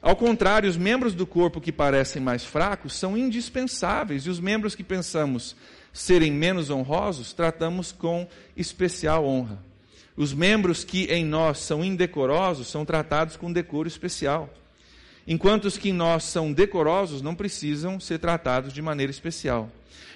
Ao 0.01 0.15
contrário, 0.15 0.71
os 0.71 0.77
membros 0.77 1.13
do 1.13 1.27
corpo 1.27 1.61
que 1.61 1.73
parecem 1.73 2.23
mais 2.23 2.45
fracos 2.45 2.95
são 2.95 3.19
indispensáveis, 3.19 4.27
e 4.27 4.31
os 4.31 4.39
membros 4.39 4.77
que 4.77 4.85
pensamos 4.85 5.57
serem 5.93 6.31
menos 6.31 6.71
honrosos, 6.71 7.33
tratamos 7.33 7.91
com 7.91 8.29
especial 8.57 9.25
honra. 9.25 9.74
Os 10.17 10.33
membros 10.33 10.85
que 10.85 11.05
em 11.07 11.25
nós 11.25 11.59
são 11.59 11.85
indecorosos 11.85 12.69
são 12.69 12.85
tratados 12.85 13.37
com 13.37 13.53
decoro 13.53 13.89
especial, 13.89 14.53
enquanto 15.27 15.65
os 15.65 15.77
que 15.77 15.89
em 15.89 15.93
nós 15.93 16.25
são 16.25 16.53
decorosos 16.53 17.21
não 17.21 17.35
precisam 17.35 17.99
ser 17.99 18.19
tratados 18.19 18.73
de 18.73 18.81
maneira 18.81 19.11
especial. 19.11 19.71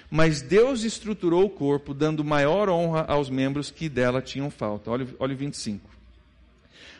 Mas 0.09 0.41
Deus 0.41 0.83
estruturou 0.83 1.45
o 1.45 1.49
corpo, 1.49 1.93
dando 1.93 2.23
maior 2.23 2.69
honra 2.69 3.05
aos 3.07 3.29
membros 3.29 3.69
que 3.69 3.87
dela 3.87 4.21
tinham 4.21 4.49
falta. 4.49 4.89
Olha, 4.89 5.07
olha 5.19 5.33
o 5.33 5.37
25. 5.37 5.87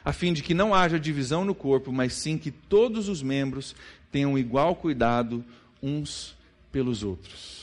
A 0.05 0.13
fim 0.13 0.31
de 0.31 0.43
que 0.43 0.53
não 0.53 0.75
haja 0.75 0.99
divisão 0.99 1.43
no 1.43 1.55
corpo, 1.55 1.91
mas 1.91 2.13
sim 2.13 2.37
que 2.37 2.51
todos 2.51 3.09
os 3.09 3.23
membros 3.23 3.75
tenham 4.11 4.37
igual 4.37 4.75
cuidado 4.75 5.43
uns 5.81 6.35
pelos 6.71 7.03
outros. 7.03 7.58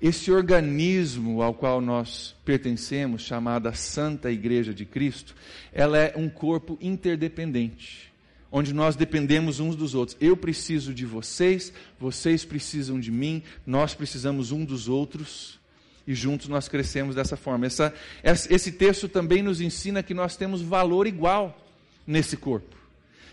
Esse 0.00 0.30
organismo 0.30 1.40
ao 1.42 1.54
qual 1.54 1.80
nós 1.80 2.34
pertencemos, 2.44 3.22
chamada 3.22 3.72
Santa 3.72 4.30
Igreja 4.30 4.74
de 4.74 4.84
Cristo, 4.84 5.34
ela 5.72 5.96
é 5.96 6.12
um 6.16 6.28
corpo 6.28 6.76
interdependente, 6.80 8.12
onde 8.50 8.72
nós 8.72 8.96
dependemos 8.96 9.60
uns 9.60 9.76
dos 9.76 9.94
outros. 9.94 10.16
Eu 10.20 10.36
preciso 10.36 10.92
de 10.92 11.06
vocês, 11.06 11.72
vocês 11.98 12.44
precisam 12.44 12.98
de 12.98 13.10
mim, 13.10 13.42
nós 13.66 13.94
precisamos 13.94 14.52
um 14.52 14.64
dos 14.64 14.88
outros 14.88 15.60
e 16.06 16.14
juntos 16.14 16.48
nós 16.48 16.68
crescemos 16.68 17.14
dessa 17.14 17.36
forma. 17.36 17.66
Essa, 17.66 17.94
esse 18.22 18.72
texto 18.72 19.08
também 19.08 19.42
nos 19.42 19.60
ensina 19.60 20.02
que 20.02 20.12
nós 20.12 20.36
temos 20.36 20.60
valor 20.60 21.06
igual 21.06 21.58
nesse 22.06 22.36
corpo. 22.36 22.76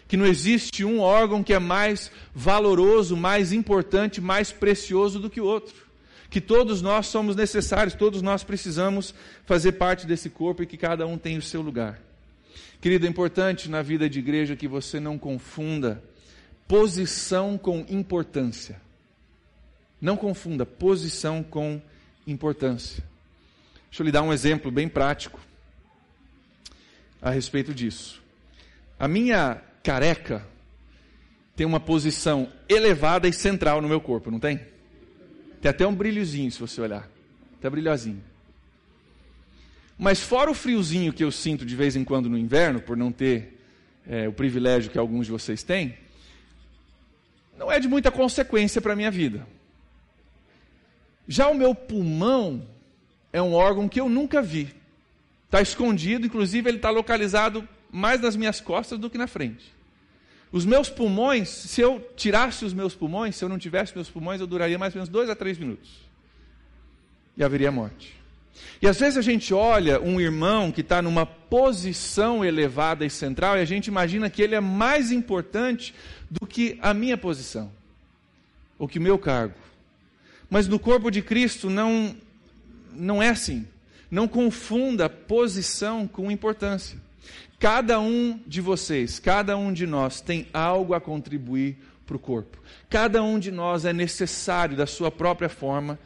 Que 0.08 0.16
não 0.16 0.26
existe 0.26 0.86
um 0.86 1.00
órgão 1.00 1.44
que 1.44 1.54
é 1.54 1.60
mais 1.60 2.12
valoroso, 2.36 3.18
mais 3.18 3.52
importante, 3.52 4.22
mais 4.22 4.52
precioso 4.52 5.20
do 5.20 5.30
que 5.30 5.42
o 5.42 5.46
outro 5.46 5.91
que 6.32 6.40
todos 6.40 6.82
nós 6.82 7.08
somos 7.08 7.36
necessários, 7.36 7.94
todos 7.94 8.22
nós 8.22 8.42
precisamos 8.42 9.14
fazer 9.46 9.74
parte 9.74 10.08
desse 10.08 10.30
corpo 10.30 10.64
e 10.64 10.66
que 10.66 10.78
cada 10.78 11.06
um 11.06 11.18
tem 11.18 11.38
o 11.38 11.42
seu 11.42 11.62
lugar. 11.62 12.00
Querido, 12.80 13.06
é 13.06 13.10
importante 13.10 13.70
na 13.70 13.82
vida 13.82 14.10
de 14.10 14.20
igreja 14.20 14.56
que 14.56 14.66
você 14.66 14.98
não 14.98 15.20
confunda 15.20 16.02
posição 16.70 17.58
com 17.58 17.86
importância. 17.90 18.80
Não 20.00 20.16
confunda 20.16 20.66
posição 20.66 21.44
com 21.44 21.82
importância. 22.26 23.04
Deixa 23.90 24.02
eu 24.02 24.06
lhe 24.06 24.12
dar 24.12 24.24
um 24.24 24.32
exemplo 24.32 24.72
bem 24.72 24.88
prático 24.88 25.38
a 27.22 27.30
respeito 27.30 27.74
disso. 27.74 28.22
A 28.98 29.06
minha 29.06 29.62
careca 29.84 30.48
tem 31.58 31.68
uma 31.68 31.80
posição 31.80 32.50
elevada 32.70 33.28
e 33.28 33.34
central 33.34 33.82
no 33.82 33.90
meu 33.90 34.00
corpo, 34.00 34.32
não 34.32 34.40
tem? 34.40 34.72
Tem 35.62 35.70
até 35.70 35.86
um 35.86 35.94
brilhozinho, 35.94 36.52
se 36.52 36.60
você 36.60 36.82
olhar. 36.82 37.08
Até 37.60 37.70
brilhosinho. 37.70 38.22
Mas 39.98 40.20
fora 40.20 40.50
o 40.50 40.56
friozinho 40.56 41.14
que 41.14 41.24
eu 41.24 41.32
sinto 41.32 41.64
de 41.64 41.76
vez 41.76 41.96
em 41.96 42.04
quando 42.04 42.28
no 42.28 42.38
inverno, 42.38 42.82
por 42.82 42.98
não 42.98 43.12
ter 43.12 43.62
é, 44.08 44.28
o 44.28 44.34
privilégio 44.34 44.90
que 44.90 44.98
alguns 44.98 45.28
de 45.28 45.32
vocês 45.32 45.62
têm, 45.62 45.96
não 47.56 47.72
é 47.72 47.80
de 47.80 47.88
muita 47.88 48.10
consequência 48.10 48.82
para 48.82 48.94
a 48.94 48.96
minha 48.96 49.12
vida. 49.12 49.46
Já 51.28 51.48
o 51.48 51.54
meu 51.54 51.76
pulmão 51.76 52.68
é 53.32 53.40
um 53.40 53.54
órgão 53.54 53.88
que 53.88 54.02
eu 54.02 54.10
nunca 54.10 54.42
vi. 54.42 54.74
Está 55.46 55.62
escondido, 55.62 56.26
inclusive 56.26 56.68
ele 56.68 56.78
está 56.78 56.90
localizado 56.90 57.68
mais 57.92 58.20
nas 58.20 58.36
minhas 58.36 58.60
costas 58.60 58.98
do 58.98 59.10
que 59.10 59.18
na 59.18 59.28
frente. 59.28 59.72
Os 60.52 60.66
meus 60.66 60.90
pulmões, 60.90 61.48
se 61.48 61.80
eu 61.80 62.06
tirasse 62.16 62.66
os 62.66 62.74
meus 62.74 62.94
pulmões, 62.94 63.36
se 63.36 63.46
eu 63.46 63.50
não 63.50 63.58
tivesse 63.58 63.96
meus 63.96 64.10
pulmões, 64.10 64.42
eu 64.42 64.48
duraria 64.48 64.78
mais 64.78 64.94
ou 64.94 65.00
menos 65.00 65.10
dois 65.10 65.30
a 65.30 65.36
três 65.36 65.58
minutos. 65.58 65.90
E 67.38 67.44
haveria 67.44 67.72
morte. 67.72 68.22
E 68.82 68.88
às 68.88 69.00
vezes 69.00 69.18
a 69.18 69.22
gente 69.22 69.54
olha 69.54 70.02
um 70.02 70.20
irmão 70.20 70.72
que 70.72 70.82
está 70.82 71.02
numa 71.02 71.26
posição 71.26 72.44
elevada 72.44 73.06
e 73.06 73.10
central 73.10 73.58
e 73.58 73.62
a 73.62 73.66
gente 73.66 73.88
imagina 73.88 74.30
que 74.30 74.42
ele 74.42 74.56
é 74.56 74.60
mais 74.60 75.12
importante 75.12 75.96
do 76.30 76.46
que 76.46 76.78
a 76.82 76.94
minha 76.94 77.18
posição, 77.18 77.72
ou 78.78 78.88
que 78.88 79.00
o 79.00 79.02
meu 79.02 79.18
cargo. 79.18 79.56
Mas 80.50 80.68
no 80.68 80.78
corpo 80.78 81.10
de 81.10 81.22
Cristo 81.22 81.70
não, 81.70 82.14
não 82.94 83.24
é 83.24 83.30
assim. 83.30 83.66
Não 84.10 84.28
confunda 84.28 85.10
posição 85.10 86.06
com 86.06 86.30
importância. 86.30 87.00
Cada 87.62 88.00
um 88.00 88.40
de 88.48 88.60
vocês, 88.60 89.20
cada 89.20 89.56
um 89.56 89.72
de 89.72 89.86
nós 89.86 90.20
tem 90.20 90.48
algo 90.52 90.96
a 90.96 91.00
contribuir 91.00 91.78
para 92.08 92.16
o 92.16 92.20
corpo. 92.20 92.58
Cada 92.90 93.22
um 93.22 93.38
de 93.38 93.52
nós 93.52 93.86
é 93.86 93.94
necessário 93.94 94.76
da 94.76 94.88
sua 94.88 95.12
própria 95.12 95.48
forma 95.48 96.00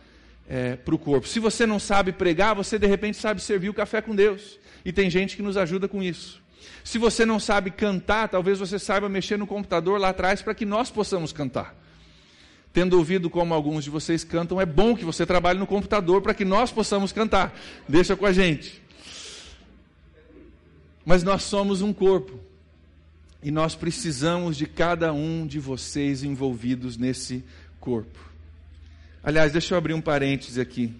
é, 0.49 0.75
para 0.75 0.93
o 0.93 0.99
corpo. 0.99 1.25
Se 1.25 1.39
você 1.39 1.65
não 1.65 1.79
sabe 1.79 2.11
pregar, 2.11 2.53
você 2.53 2.77
de 2.77 2.85
repente 2.87 3.15
sabe 3.15 3.41
servir 3.41 3.69
o 3.69 3.73
café 3.73 4.01
com 4.01 4.13
Deus. 4.13 4.59
E 4.83 4.91
tem 4.91 5.09
gente 5.09 5.37
que 5.37 5.41
nos 5.41 5.55
ajuda 5.55 5.87
com 5.87 6.03
isso. 6.03 6.43
Se 6.83 6.97
você 6.97 7.25
não 7.25 7.39
sabe 7.39 7.71
cantar, 7.71 8.27
talvez 8.27 8.59
você 8.59 8.77
saiba 8.77 9.07
mexer 9.07 9.37
no 9.37 9.47
computador 9.47 9.97
lá 9.97 10.09
atrás 10.09 10.41
para 10.41 10.53
que 10.53 10.65
nós 10.65 10.91
possamos 10.91 11.31
cantar. 11.31 11.73
Tendo 12.73 12.97
ouvido 12.97 13.29
como 13.29 13.53
alguns 13.53 13.85
de 13.85 13.89
vocês 13.89 14.25
cantam, 14.25 14.59
é 14.59 14.65
bom 14.65 14.93
que 14.93 15.05
você 15.05 15.25
trabalhe 15.25 15.57
no 15.57 15.65
computador 15.65 16.21
para 16.21 16.33
que 16.33 16.43
nós 16.43 16.69
possamos 16.69 17.13
cantar. 17.13 17.57
Deixa 17.87 18.13
com 18.13 18.25
a 18.25 18.33
gente. 18.33 18.83
Mas 21.05 21.23
nós 21.23 21.43
somos 21.43 21.81
um 21.81 21.93
corpo. 21.93 22.39
E 23.43 23.51
nós 23.51 23.75
precisamos 23.75 24.57
de 24.57 24.65
cada 24.65 25.13
um 25.13 25.45
de 25.45 25.59
vocês 25.59 26.23
envolvidos 26.23 26.97
nesse 26.97 27.43
corpo. 27.79 28.17
Aliás, 29.23 29.51
deixa 29.51 29.75
eu 29.75 29.77
abrir 29.77 29.93
um 29.93 30.01
parêntese 30.01 30.59
aqui. 30.59 30.91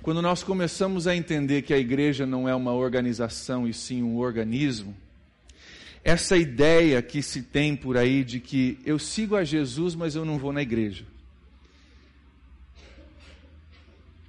Quando 0.00 0.22
nós 0.22 0.42
começamos 0.42 1.06
a 1.06 1.14
entender 1.14 1.62
que 1.62 1.74
a 1.74 1.78
igreja 1.78 2.24
não 2.24 2.48
é 2.48 2.54
uma 2.54 2.72
organização 2.72 3.66
e 3.68 3.74
sim 3.74 4.02
um 4.02 4.18
organismo, 4.18 4.96
essa 6.04 6.36
ideia 6.36 7.00
que 7.00 7.22
se 7.22 7.42
tem 7.42 7.76
por 7.76 7.96
aí 7.96 8.24
de 8.24 8.40
que 8.40 8.78
eu 8.84 8.98
sigo 8.98 9.36
a 9.36 9.44
Jesus, 9.44 9.94
mas 9.94 10.16
eu 10.16 10.24
não 10.24 10.38
vou 10.38 10.52
na 10.52 10.62
igreja. 10.62 11.04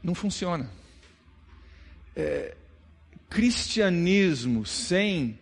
Não 0.03 0.13
funciona. 0.13 0.69
É, 2.15 2.55
cristianismo 3.33 4.63
sem 4.63 5.39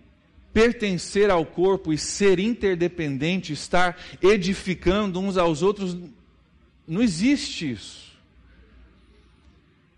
pertencer 0.53 1.29
ao 1.29 1.45
corpo 1.45 1.91
e 1.91 1.97
ser 1.97 2.39
interdependente, 2.39 3.51
estar 3.51 3.99
edificando 4.21 5.19
uns 5.19 5.37
aos 5.37 5.61
outros, 5.61 5.97
não 6.87 7.01
existe 7.01 7.71
isso. 7.71 8.10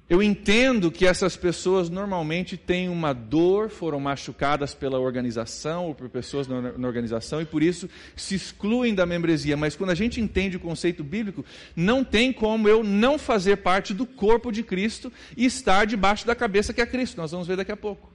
Eu 0.10 0.22
entendo 0.22 0.92
que 0.92 1.06
essas 1.06 1.38
pessoas 1.38 1.90
normalmente 1.90 2.58
têm 2.58 2.90
uma 2.90 3.14
dor, 3.14 3.70
foram 3.70 4.02
machucadas 4.02 4.74
pela 4.74 5.00
organização 5.00 5.86
ou 5.88 5.96
por 5.96 6.10
pessoas 6.10 6.46
na, 6.46 6.88
organização 6.88 7.42
e 7.42 7.46
por 7.46 7.64
isso 7.64 7.90
se 8.14 8.36
excluem 8.36 8.94
da 8.94 9.06
membresia. 9.06 9.56
Mas 9.56 9.78
quando 9.78 9.92
a 9.92 9.96
gente 9.96 10.20
entende 10.20 10.58
o 10.58 10.60
conceito 10.60 11.06
bíblico, 11.06 11.46
não 11.74 12.04
tem 12.04 12.34
como 12.34 12.68
eu 12.68 12.84
não 12.84 13.18
fazer 13.18 13.58
parte 13.58 13.94
do 13.94 14.06
corpo 14.06 14.52
de 14.52 14.62
Cristo 14.62 15.12
e 15.38 15.46
estar 15.46 15.86
debaixo 15.86 16.28
da 16.28 16.36
cabeça 16.36 16.74
que 16.74 16.82
é 16.82 16.86
Cristo. 16.86 17.16
Nós 17.16 17.32
vamos 17.32 17.48
ver 17.48 17.56
daqui 17.56 17.72
a 17.72 17.78
pouco. 17.78 18.12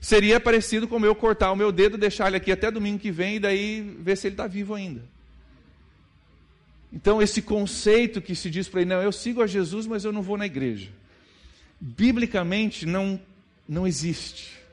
Seria 0.00 0.38
parecido 0.38 0.86
como 0.86 1.04
eu 1.04 1.16
cortar 1.16 1.50
o 1.50 1.56
meu 1.56 1.72
dedo, 1.72 1.98
deixar 1.98 2.28
ele 2.28 2.36
aqui 2.36 2.52
até 2.52 2.70
domingo 2.70 3.00
que 3.00 3.10
vem 3.10 3.36
e 3.36 3.40
daí 3.40 3.96
ver 3.98 4.16
se 4.16 4.28
ele 4.28 4.34
está 4.34 4.46
vivo 4.46 4.72
ainda. 4.72 5.02
Então, 6.92 7.20
esse 7.20 7.42
conceito 7.42 8.22
que 8.22 8.36
se 8.36 8.48
diz 8.48 8.68
para 8.68 8.82
ele, 8.82 8.90
não, 8.90 9.02
eu 9.02 9.10
sigo 9.10 9.42
a 9.42 9.48
Jesus, 9.48 9.84
mas 9.84 10.04
eu 10.04 10.12
não 10.12 10.22
vou 10.22 10.38
na 10.38 10.46
igreja 10.46 10.90
biblicamente 11.80 12.86
não, 12.86 13.20
não 13.68 13.86
existe. 13.86 14.64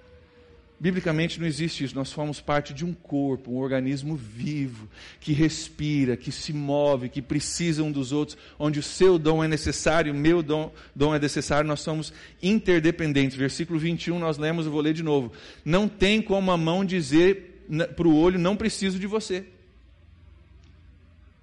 Biblicamente 0.81 1.39
não 1.39 1.45
existe 1.45 1.83
isso. 1.83 1.93
Nós 1.93 2.11
formos 2.11 2.41
parte 2.41 2.73
de 2.73 2.83
um 2.83 2.91
corpo, 2.91 3.51
um 3.51 3.57
organismo 3.57 4.15
vivo, 4.15 4.89
que 5.19 5.31
respira, 5.31 6.17
que 6.17 6.31
se 6.31 6.51
move, 6.51 7.07
que 7.07 7.21
precisa 7.21 7.83
um 7.83 7.91
dos 7.91 8.11
outros, 8.11 8.35
onde 8.57 8.79
o 8.79 8.83
seu 8.83 9.19
dom 9.19 9.43
é 9.43 9.47
necessário, 9.47 10.11
o 10.11 10.15
meu 10.17 10.41
dom, 10.41 10.73
dom 10.95 11.13
é 11.13 11.19
necessário, 11.19 11.67
nós 11.67 11.81
somos 11.81 12.11
interdependentes. 12.41 13.37
Versículo 13.37 13.77
21, 13.77 14.17
nós 14.17 14.39
lemos, 14.39 14.65
eu 14.65 14.71
vou 14.71 14.81
ler 14.81 14.95
de 14.95 15.03
novo. 15.03 15.31
Não 15.63 15.87
tem 15.87 16.19
como 16.19 16.51
a 16.51 16.57
mão 16.57 16.83
dizer 16.83 17.67
para 17.95 18.07
o 18.07 18.17
olho, 18.17 18.39
não 18.39 18.55
preciso 18.55 18.97
de 18.97 19.05
você. 19.05 19.45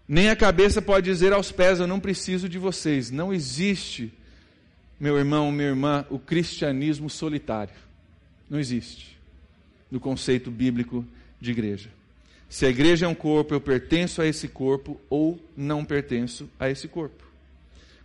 Nem 0.09 0.31
a 0.31 0.37
cabeça 0.37 0.83
pode 0.83 1.05
dizer 1.05 1.33
aos 1.33 1.53
pés, 1.53 1.79
eu 1.79 1.87
não 1.87 2.01
preciso 2.01 2.49
de 2.49 2.59
vocês. 2.59 3.11
Não 3.11 3.33
existe 3.33 4.13
meu 4.99 5.17
irmão, 5.17 5.53
minha 5.53 5.69
irmã, 5.69 6.07
o 6.11 6.19
cristianismo 6.19 7.09
solitário. 7.09 7.75
Não 8.49 8.59
existe 8.59 9.19
no 9.91 10.01
conceito 10.01 10.51
bíblico 10.51 11.05
de 11.41 11.51
igreja. 11.51 11.91
Se 12.49 12.65
a 12.65 12.71
igreja 12.71 13.07
é 13.07 13.09
um 13.09 13.15
corpo, 13.15 13.55
eu 13.55 13.61
pertenço 13.61 14.23
a 14.23 14.27
esse 14.27 14.49
corpo 14.49 15.01
ou 15.11 15.39
não 15.57 15.85
pertenço 15.85 16.49
a 16.59 16.69
esse 16.71 16.89
corpo. 16.89 17.25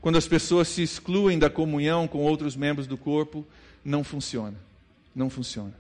Quando 0.01 0.17
as 0.17 0.27
pessoas 0.27 0.67
se 0.67 0.83
excluem 0.83 1.39
da 1.39 1.49
comunhão 1.49 2.07
com 2.07 2.19
outros 2.19 2.55
membros 2.55 2.85
do 2.85 2.97
corpo, 2.97 3.45
não 3.85 4.03
funciona. 4.03 4.57
Não 5.15 5.29
funciona. 5.29 5.73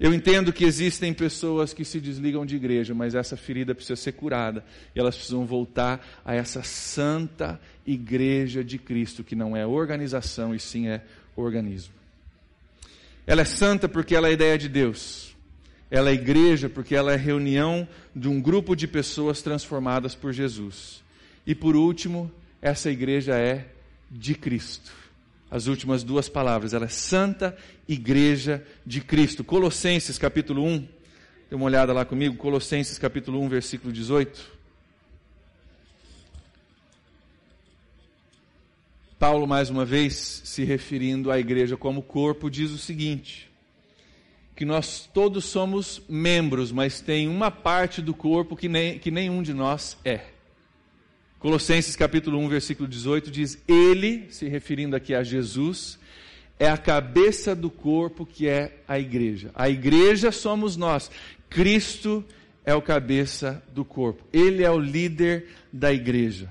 Eu 0.00 0.14
entendo 0.14 0.50
que 0.50 0.64
existem 0.64 1.12
pessoas 1.12 1.74
que 1.74 1.84
se 1.84 2.00
desligam 2.00 2.46
de 2.46 2.56
igreja, 2.56 2.94
mas 2.94 3.14
essa 3.14 3.36
ferida 3.36 3.74
precisa 3.74 3.96
ser 3.96 4.12
curada 4.12 4.64
e 4.96 4.98
elas 4.98 5.14
precisam 5.14 5.44
voltar 5.44 6.22
a 6.24 6.34
essa 6.34 6.62
santa 6.62 7.60
igreja 7.86 8.64
de 8.64 8.78
Cristo, 8.78 9.22
que 9.22 9.36
não 9.36 9.54
é 9.54 9.66
organização 9.66 10.54
e 10.54 10.58
sim 10.58 10.88
é 10.88 11.04
organismo. 11.36 11.92
Ela 13.26 13.42
é 13.42 13.44
santa 13.44 13.90
porque 13.90 14.16
ela 14.16 14.28
é 14.28 14.32
ideia 14.32 14.56
de 14.56 14.70
Deus. 14.70 15.36
Ela 15.90 16.08
é 16.08 16.14
igreja 16.14 16.70
porque 16.70 16.96
ela 16.96 17.12
é 17.12 17.16
reunião 17.16 17.86
de 18.16 18.26
um 18.26 18.40
grupo 18.40 18.74
de 18.74 18.88
pessoas 18.88 19.42
transformadas 19.42 20.14
por 20.14 20.32
Jesus. 20.32 21.02
E 21.46 21.54
por 21.54 21.76
último, 21.76 22.32
essa 22.62 22.90
igreja 22.90 23.34
é 23.34 23.66
de 24.10 24.34
Cristo 24.34 25.09
as 25.50 25.66
últimas 25.66 26.04
duas 26.04 26.28
palavras. 26.28 26.72
Ela 26.72 26.84
é 26.84 26.88
Santa 26.88 27.56
Igreja 27.88 28.64
de 28.86 29.00
Cristo. 29.00 29.42
Colossenses 29.42 30.16
capítulo 30.16 30.64
1. 30.64 30.88
Dê 31.50 31.56
uma 31.56 31.64
olhada 31.64 31.92
lá 31.92 32.04
comigo. 32.04 32.36
Colossenses 32.36 32.96
capítulo 32.98 33.40
1, 33.40 33.48
versículo 33.48 33.92
18. 33.92 34.60
Paulo, 39.18 39.46
mais 39.46 39.68
uma 39.68 39.84
vez, 39.84 40.42
se 40.44 40.64
referindo 40.64 41.30
à 41.30 41.38
igreja 41.38 41.76
como 41.76 42.00
corpo, 42.00 42.48
diz 42.48 42.70
o 42.70 42.78
seguinte: 42.78 43.50
que 44.56 44.64
nós 44.64 45.08
todos 45.12 45.44
somos 45.44 46.00
membros, 46.08 46.72
mas 46.72 47.02
tem 47.02 47.28
uma 47.28 47.50
parte 47.50 48.00
do 48.00 48.14
corpo 48.14 48.56
que, 48.56 48.68
nem, 48.68 48.98
que 48.98 49.10
nenhum 49.10 49.42
de 49.42 49.52
nós 49.52 49.96
é. 50.04 50.20
Colossenses 51.40 51.96
capítulo 51.96 52.38
1, 52.38 52.48
versículo 52.50 52.86
18 52.86 53.30
diz: 53.30 53.58
Ele, 53.66 54.26
se 54.28 54.46
referindo 54.46 54.94
aqui 54.94 55.14
a 55.14 55.22
Jesus, 55.22 55.98
é 56.58 56.68
a 56.68 56.76
cabeça 56.76 57.56
do 57.56 57.70
corpo 57.70 58.26
que 58.26 58.46
é 58.46 58.76
a 58.86 58.98
igreja. 58.98 59.50
A 59.54 59.66
igreja 59.70 60.30
somos 60.30 60.76
nós. 60.76 61.10
Cristo 61.48 62.22
é 62.62 62.74
o 62.74 62.82
cabeça 62.82 63.62
do 63.74 63.86
corpo. 63.86 64.22
Ele 64.30 64.62
é 64.62 64.70
o 64.70 64.78
líder 64.78 65.46
da 65.72 65.90
igreja. 65.90 66.50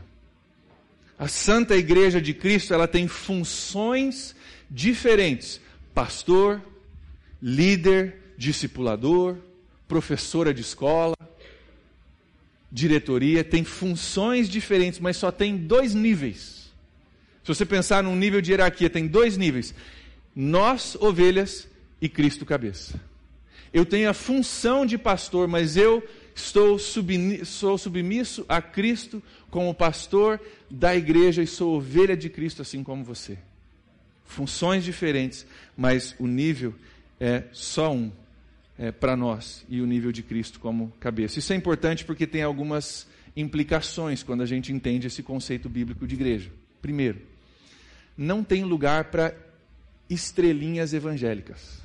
A 1.20 1.28
Santa 1.28 1.76
Igreja 1.76 2.20
de 2.20 2.34
Cristo, 2.34 2.74
ela 2.74 2.88
tem 2.88 3.08
funções 3.08 4.36
diferentes: 4.72 5.62
pastor, 5.94 6.64
líder, 7.40 8.34
discipulador, 8.36 9.38
professora 9.88 10.52
de 10.52 10.62
escola, 10.62 11.16
diretoria, 12.72 13.44
tem 13.44 13.64
funções 13.64 14.48
diferentes, 14.48 15.00
mas 15.00 15.18
só 15.18 15.32
tem 15.32 15.58
dois 15.58 15.94
níveis. 15.94 16.72
Se 17.44 17.48
você 17.48 17.66
pensar 17.66 18.04
num 18.04 18.16
nível 18.16 18.42
de 18.42 18.52
hierarquia, 18.52 18.90
tem 18.90 19.08
dois 19.08 19.38
níveis: 19.38 19.74
nós, 20.36 20.96
ovelhas, 21.00 21.68
e 22.02 22.08
Cristo, 22.08 22.46
cabeça. 22.46 23.00
Eu 23.74 23.86
tenho 23.86 24.10
a 24.10 24.14
função 24.14 24.86
de 24.86 24.98
pastor, 24.98 25.48
mas 25.48 25.78
eu 25.78 26.04
estou 26.36 26.80
sou 26.80 27.78
submisso 27.78 28.46
a 28.48 28.62
Cristo 28.62 29.22
como 29.50 29.74
pastor 29.74 30.40
da 30.70 30.96
igreja 30.96 31.44
e 31.44 31.48
sou 31.48 31.76
ovelha 31.76 32.16
de 32.16 32.30
Cristo, 32.30 32.62
assim 32.62 32.84
como 32.84 33.04
você. 33.04 33.38
Funções 34.26 34.84
diferentes, 34.84 35.46
mas 35.76 36.16
o 36.18 36.28
nível 36.28 36.74
é 37.20 37.44
só 37.52 37.92
um 37.92 38.12
é, 38.80 38.94
para 38.94 39.16
nós 39.16 39.66
e 39.68 39.82
o 39.82 39.86
nível 39.86 40.12
de 40.12 40.24
Cristo 40.24 40.60
como 40.60 40.92
cabeça. 41.02 41.38
Isso 41.38 41.52
é 41.52 41.56
importante 41.56 42.06
porque 42.06 42.26
tem 42.26 42.42
algumas 42.42 43.06
implicações 43.36 44.24
quando 44.24 44.42
a 44.42 44.46
gente 44.46 44.72
entende 44.72 45.06
esse 45.06 45.22
conceito 45.22 45.70
bíblico 45.70 46.08
de 46.08 46.16
igreja. 46.16 46.50
Primeiro, 46.82 47.22
não 48.18 48.42
tem 48.42 48.64
lugar 48.64 49.12
para 49.12 49.36
estrelinhas 50.10 50.94
evangélicas. 50.94 51.82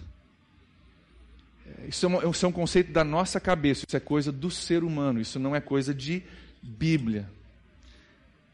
É, 1.66 1.88
isso 1.88 2.07
é, 2.07 2.09
uma, 2.09 2.30
isso 2.30 2.46
é 2.46 2.48
um 2.48 2.52
conceito 2.52 2.92
da 2.92 3.02
nossa 3.02 3.40
cabeça, 3.40 3.85
isso 3.87 3.96
é 3.96 4.00
coisa 4.00 4.30
do 4.30 4.50
ser 4.50 4.85
humano, 4.85 5.20
isso 5.20 5.38
não 5.40 5.54
é 5.54 5.61
coisa 5.61 5.92
de 5.92 6.22
Bíblia. 6.62 7.28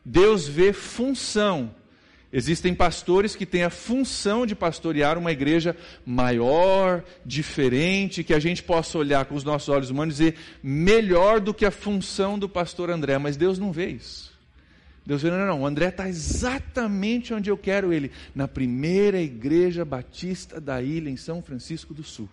Deus 0.03 0.49
vê 0.49 0.73
função. 0.73 1.75
Existem 2.33 2.73
pastores 2.73 3.35
que 3.35 3.45
têm 3.45 3.65
a 3.65 3.71
função 3.71 4.47
de 4.47 4.55
pastorear 4.55 5.19
uma 5.19 5.33
igreja 5.33 5.77
maior, 6.07 7.03
diferente, 7.27 8.23
que 8.23 8.33
a 8.33 8.39
gente 8.39 8.63
possa 8.63 8.97
olhar 8.97 9.25
com 9.25 9.35
os 9.35 9.43
nossos 9.43 9.69
olhos 9.69 9.91
humanos 9.91 10.21
e 10.21 10.31
dizer 10.31 10.37
melhor 10.63 11.41
do 11.41 11.53
que 11.53 11.67
a 11.67 11.73
função 11.73 12.39
do 12.39 12.49
pastor 12.49 12.89
André, 12.89 13.19
mas 13.19 13.37
Deus 13.37 13.59
não 13.59 13.73
vê 13.73 13.89
isso. 13.89 14.31
Deus 15.05 15.23
vê, 15.23 15.31
não, 15.31 15.45
não, 15.45 15.63
o 15.63 15.67
André 15.67 15.89
está 15.89 16.09
exatamente 16.09 17.35
onde 17.35 17.51
eu 17.51 17.59
quero 17.59 17.93
ele, 17.93 18.13
na 18.33 18.47
primeira 18.47 19.21
igreja 19.21 19.85
batista 19.85 20.61
da 20.61 20.81
ilha, 20.81 21.11
em 21.11 21.17
São 21.17 21.43
Francisco 21.43 21.93
do 21.93 22.05
Sul. 22.05 22.29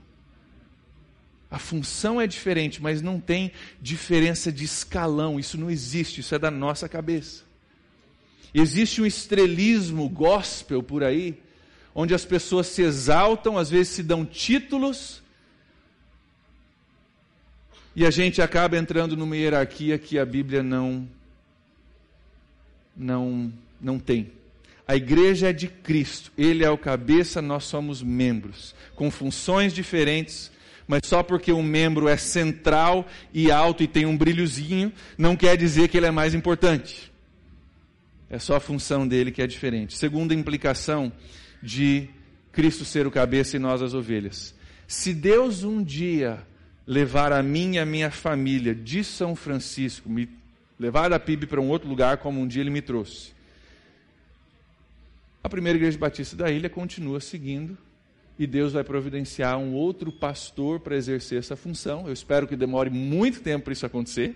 A 1.49 1.57
função 1.57 2.21
é 2.21 2.27
diferente, 2.27 2.83
mas 2.83 3.01
não 3.01 3.19
tem 3.19 3.51
diferença 3.81 4.51
de 4.51 4.65
escalão, 4.65 5.39
isso 5.39 5.57
não 5.57 5.71
existe, 5.71 6.21
isso 6.21 6.35
é 6.35 6.39
da 6.39 6.51
nossa 6.51 6.87
cabeça. 6.87 7.46
Existe 8.53 9.01
um 9.01 9.05
estrelismo 9.05 10.07
gospel 10.09 10.81
por 10.81 11.03
aí, 11.03 11.37
onde 11.93 12.13
as 12.13 12.25
pessoas 12.25 12.67
se 12.67 12.81
exaltam, 12.81 13.57
às 13.57 13.69
vezes 13.69 13.89
se 13.89 14.03
dão 14.03 14.25
títulos, 14.25 15.21
e 17.95 18.05
a 18.05 18.11
gente 18.11 18.43
acaba 18.43 18.77
entrando 18.77 19.17
numa 19.17 19.35
hierarquia 19.35 19.97
que 19.97 20.19
a 20.19 20.25
Bíblia 20.25 20.61
não 20.61 21.07
não 22.95 23.51
não 23.81 23.97
tem. 23.97 24.31
A 24.87 24.95
igreja 24.95 25.49
é 25.49 25.53
de 25.53 25.67
Cristo, 25.67 26.31
ele 26.37 26.63
é 26.63 26.69
o 26.69 26.77
cabeça, 26.77 27.41
nós 27.41 27.63
somos 27.63 28.03
membros, 28.03 28.75
com 28.95 29.09
funções 29.09 29.73
diferentes, 29.73 30.51
mas 30.87 31.01
só 31.05 31.23
porque 31.23 31.51
um 31.51 31.63
membro 31.63 32.07
é 32.07 32.15
central 32.15 33.05
e 33.33 33.51
alto 33.51 33.81
e 33.83 33.87
tem 33.87 34.05
um 34.05 34.15
brilhozinho, 34.15 34.93
não 35.17 35.35
quer 35.35 35.57
dizer 35.57 35.89
que 35.89 35.97
ele 35.97 36.05
é 36.05 36.11
mais 36.11 36.35
importante. 36.35 37.11
É 38.29 38.39
só 38.39 38.55
a 38.55 38.59
função 38.59 39.07
dele 39.07 39.31
que 39.31 39.41
é 39.41 39.47
diferente. 39.47 39.97
Segunda 39.97 40.33
implicação 40.33 41.11
de 41.61 42.09
Cristo 42.51 42.83
ser 42.83 43.07
o 43.07 43.11
cabeça 43.11 43.55
e 43.55 43.59
nós 43.59 43.81
as 43.81 43.93
ovelhas. 43.93 44.53
Se 44.87 45.13
Deus 45.13 45.63
um 45.63 45.83
dia 45.83 46.45
levar 46.85 47.31
a 47.31 47.43
mim 47.43 47.75
e 47.75 47.79
a 47.79 47.85
minha 47.85 48.09
família 48.09 48.73
de 48.73 49.03
São 49.03 49.35
Francisco, 49.35 50.09
me 50.09 50.29
levar 50.79 51.09
da 51.09 51.19
PIB 51.19 51.47
para 51.47 51.61
um 51.61 51.69
outro 51.69 51.89
lugar, 51.89 52.17
como 52.17 52.39
um 52.39 52.47
dia 52.47 52.61
ele 52.61 52.69
me 52.69 52.81
trouxe, 52.81 53.31
a 55.43 55.49
primeira 55.49 55.77
igreja 55.77 55.97
batista 55.97 56.35
da 56.35 56.51
ilha 56.51 56.69
continua 56.69 57.19
seguindo 57.19 57.77
e 58.37 58.45
Deus 58.45 58.73
vai 58.73 58.83
providenciar 58.83 59.57
um 59.57 59.73
outro 59.73 60.11
pastor 60.11 60.79
para 60.79 60.95
exercer 60.95 61.39
essa 61.39 61.55
função. 61.55 62.05
Eu 62.05 62.13
espero 62.13 62.47
que 62.47 62.55
demore 62.55 62.89
muito 62.89 63.41
tempo 63.41 63.65
para 63.65 63.73
isso 63.73 63.85
acontecer, 63.85 64.35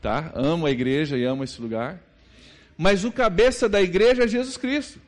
tá? 0.00 0.32
Amo 0.34 0.66
a 0.66 0.70
igreja 0.70 1.16
e 1.16 1.24
amo 1.24 1.44
esse 1.44 1.60
lugar. 1.60 2.00
Mas 2.76 3.04
o 3.04 3.12
cabeça 3.12 3.68
da 3.68 3.80
igreja 3.80 4.24
é 4.24 4.28
Jesus 4.28 4.56
Cristo. 4.56 4.98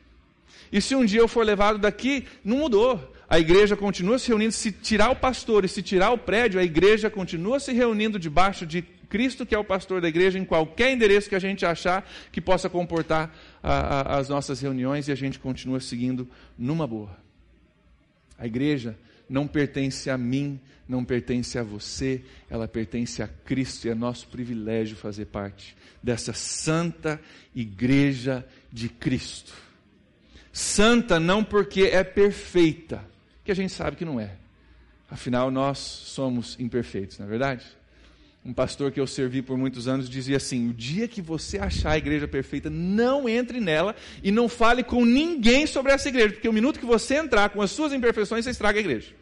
E 0.71 0.81
se 0.81 0.95
um 0.95 1.05
dia 1.05 1.19
eu 1.19 1.27
for 1.27 1.45
levado 1.45 1.77
daqui, 1.77 2.25
não 2.43 2.57
mudou. 2.57 3.13
A 3.29 3.39
igreja 3.39 3.75
continua 3.75 4.17
se 4.19 4.27
reunindo. 4.29 4.53
Se 4.53 4.71
tirar 4.71 5.09
o 5.09 5.15
pastor 5.15 5.65
e 5.65 5.67
se 5.67 5.81
tirar 5.81 6.11
o 6.11 6.17
prédio, 6.17 6.59
a 6.59 6.63
igreja 6.63 7.09
continua 7.09 7.59
se 7.59 7.73
reunindo 7.73 8.17
debaixo 8.17 8.65
de 8.65 8.81
Cristo, 9.09 9.45
que 9.45 9.55
é 9.55 9.57
o 9.57 9.63
pastor 9.63 10.01
da 10.01 10.07
igreja, 10.07 10.37
em 10.37 10.45
qualquer 10.45 10.91
endereço 10.91 11.29
que 11.29 11.35
a 11.35 11.39
gente 11.39 11.65
achar 11.65 12.09
que 12.31 12.41
possa 12.41 12.69
comportar 12.69 13.33
a, 13.63 13.71
a, 13.71 14.17
as 14.17 14.29
nossas 14.29 14.59
reuniões, 14.59 15.07
e 15.07 15.11
a 15.11 15.15
gente 15.15 15.39
continua 15.39 15.79
seguindo 15.79 16.27
numa 16.57 16.85
boa. 16.85 17.17
A 18.37 18.45
igreja 18.45 18.97
não 19.29 19.47
pertence 19.47 20.09
a 20.09 20.17
mim, 20.17 20.59
não 20.87 21.03
pertence 21.03 21.57
a 21.57 21.63
você, 21.63 22.23
ela 22.49 22.67
pertence 22.67 23.21
a 23.21 23.27
Cristo 23.27 23.85
e 23.85 23.89
é 23.89 23.95
nosso 23.95 24.27
privilégio 24.27 24.95
fazer 24.95 25.25
parte 25.25 25.75
dessa 26.01 26.33
santa 26.33 27.19
igreja 27.53 28.47
de 28.71 28.87
Cristo. 28.87 29.53
Santa 30.51 31.19
não 31.19 31.43
porque 31.43 31.83
é 31.83 32.03
perfeita, 32.03 33.03
que 33.43 33.51
a 33.51 33.55
gente 33.55 33.73
sabe 33.73 33.97
que 33.97 34.05
não 34.05 34.19
é. 34.19 34.35
Afinal, 35.09 35.51
nós 35.51 35.77
somos 35.77 36.59
imperfeitos, 36.59 37.19
não 37.19 37.25
é 37.25 37.29
verdade? 37.29 37.65
Um 38.47 38.53
pastor 38.53 38.93
que 38.93 38.99
eu 38.99 39.05
servi 39.05 39.41
por 39.41 39.57
muitos 39.57 39.89
anos 39.89 40.09
dizia 40.09 40.37
assim: 40.37 40.69
o 40.69 40.73
dia 40.73 41.05
que 41.05 41.21
você 41.21 41.59
achar 41.59 41.91
a 41.91 41.97
igreja 41.97 42.29
perfeita, 42.29 42.69
não 42.69 43.27
entre 43.27 43.59
nela 43.59 43.93
e 44.23 44.31
não 44.31 44.47
fale 44.47 44.83
com 44.83 45.03
ninguém 45.03 45.67
sobre 45.67 45.91
essa 45.91 46.07
igreja, 46.07 46.29
porque 46.35 46.47
o 46.47 46.53
minuto 46.53 46.79
que 46.79 46.85
você 46.85 47.15
entrar 47.15 47.49
com 47.49 47.61
as 47.61 47.71
suas 47.71 47.91
imperfeições, 47.91 48.45
você 48.45 48.51
estraga 48.51 48.79
a 48.79 48.79
igreja. 48.79 49.13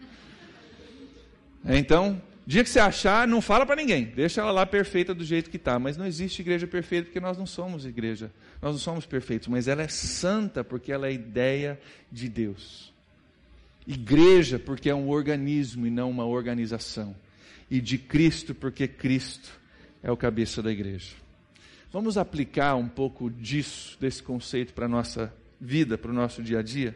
Então, 1.68 2.22
dia 2.46 2.64
que 2.64 2.70
você 2.70 2.80
achar, 2.80 3.28
não 3.28 3.42
fala 3.42 3.66
para 3.66 3.76
ninguém, 3.76 4.06
deixa 4.06 4.42
ela 4.42 4.52
lá 4.52 4.64
perfeita 4.64 5.12
do 5.12 5.26
jeito 5.26 5.50
que 5.50 5.58
está. 5.58 5.80
Mas 5.80 5.98
não 5.98 6.06
existe 6.06 6.44
igreja 6.44 6.68
perfeita 6.68 7.06
porque 7.06 7.20
nós 7.20 7.36
não 7.36 7.48
somos 7.48 7.84
igreja, 7.84 8.32
nós 8.62 8.74
não 8.74 8.80
somos 8.80 9.08
perfeitos, 9.08 9.48
mas 9.48 9.68
ela 9.68 9.82
é 9.82 9.88
santa 9.88 10.64
porque 10.64 10.92
ela 10.92 11.08
é 11.08 11.14
ideia 11.14 11.82
de 12.12 12.30
Deus. 12.30 12.94
Igreja 13.88 14.60
porque 14.60 14.88
é 14.88 14.94
um 14.94 15.10
organismo 15.10 15.88
e 15.88 15.90
não 15.90 16.12
uma 16.12 16.28
organização. 16.28 17.16
E 17.76 17.82
de 17.82 17.98
Cristo 17.98 18.54
porque 18.56 18.88
Cristo 18.88 19.60
é 20.02 20.12
o 20.12 20.18
cabeça 20.18 20.62
da 20.62 20.72
igreja. 20.72 21.14
Vamos 21.92 22.18
aplicar 22.18 22.76
um 22.76 22.88
pouco 22.88 23.30
disso, 23.30 23.98
desse 24.00 24.22
conceito 24.22 24.74
para 24.74 24.86
a 24.86 24.90
nossa 24.90 25.34
vida, 25.60 25.98
para 25.98 26.12
o 26.12 26.14
nosso 26.14 26.44
dia 26.44 26.60
a 26.60 26.62
dia? 26.62 26.96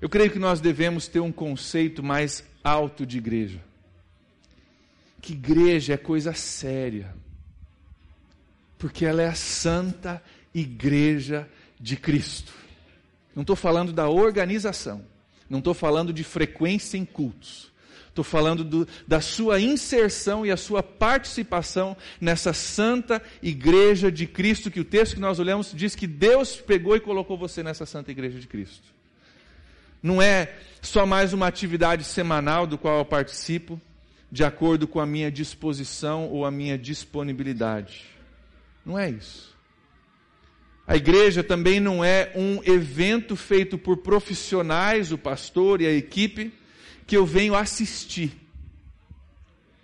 Eu 0.00 0.08
creio 0.08 0.30
que 0.30 0.38
nós 0.38 0.60
devemos 0.60 1.08
ter 1.08 1.20
um 1.20 1.32
conceito 1.32 2.02
mais 2.02 2.44
alto 2.62 3.04
de 3.04 3.18
igreja 3.18 3.60
que 5.20 5.34
igreja 5.34 5.94
é 5.94 5.96
coisa 5.96 6.32
séria, 6.32 7.14
porque 8.78 9.04
ela 9.04 9.22
é 9.22 9.28
a 9.28 9.34
santa 9.34 10.22
igreja 10.54 11.48
de 11.78 11.96
Cristo. 11.96 12.52
Não 13.34 13.42
estou 13.42 13.54
falando 13.54 13.92
da 13.92 14.08
organização, 14.08 15.04
não 15.48 15.58
estou 15.58 15.74
falando 15.74 16.12
de 16.12 16.24
frequência 16.24 16.96
em 16.96 17.04
cultos, 17.04 17.69
estou 18.20 18.24
falando 18.24 18.62
do, 18.62 18.86
da 19.06 19.20
sua 19.20 19.60
inserção 19.60 20.44
e 20.44 20.50
a 20.50 20.56
sua 20.56 20.82
participação 20.82 21.96
nessa 22.20 22.52
santa 22.52 23.22
igreja 23.42 24.12
de 24.12 24.26
Cristo, 24.26 24.70
que 24.70 24.80
o 24.80 24.84
texto 24.84 25.14
que 25.14 25.20
nós 25.20 25.38
olhamos 25.38 25.72
diz 25.74 25.94
que 25.94 26.06
Deus 26.06 26.56
pegou 26.56 26.96
e 26.96 27.00
colocou 27.00 27.36
você 27.36 27.62
nessa 27.62 27.86
santa 27.86 28.10
igreja 28.10 28.38
de 28.38 28.46
Cristo. 28.46 28.88
Não 30.02 30.20
é 30.20 30.54
só 30.80 31.04
mais 31.04 31.32
uma 31.32 31.46
atividade 31.46 32.04
semanal 32.04 32.66
do 32.66 32.78
qual 32.78 32.98
eu 32.98 33.04
participo, 33.04 33.80
de 34.30 34.44
acordo 34.44 34.86
com 34.86 35.00
a 35.00 35.06
minha 35.06 35.30
disposição 35.30 36.28
ou 36.28 36.44
a 36.44 36.50
minha 36.50 36.78
disponibilidade. 36.78 38.04
Não 38.84 38.98
é 38.98 39.10
isso. 39.10 39.50
A 40.86 40.96
igreja 40.96 41.42
também 41.44 41.78
não 41.78 42.04
é 42.04 42.32
um 42.34 42.60
evento 42.64 43.36
feito 43.36 43.78
por 43.78 43.98
profissionais, 43.98 45.12
o 45.12 45.18
pastor 45.18 45.80
e 45.80 45.86
a 45.86 45.92
equipe, 45.92 46.52
que 47.10 47.16
eu 47.16 47.26
venho 47.26 47.56
assistir. 47.56 48.30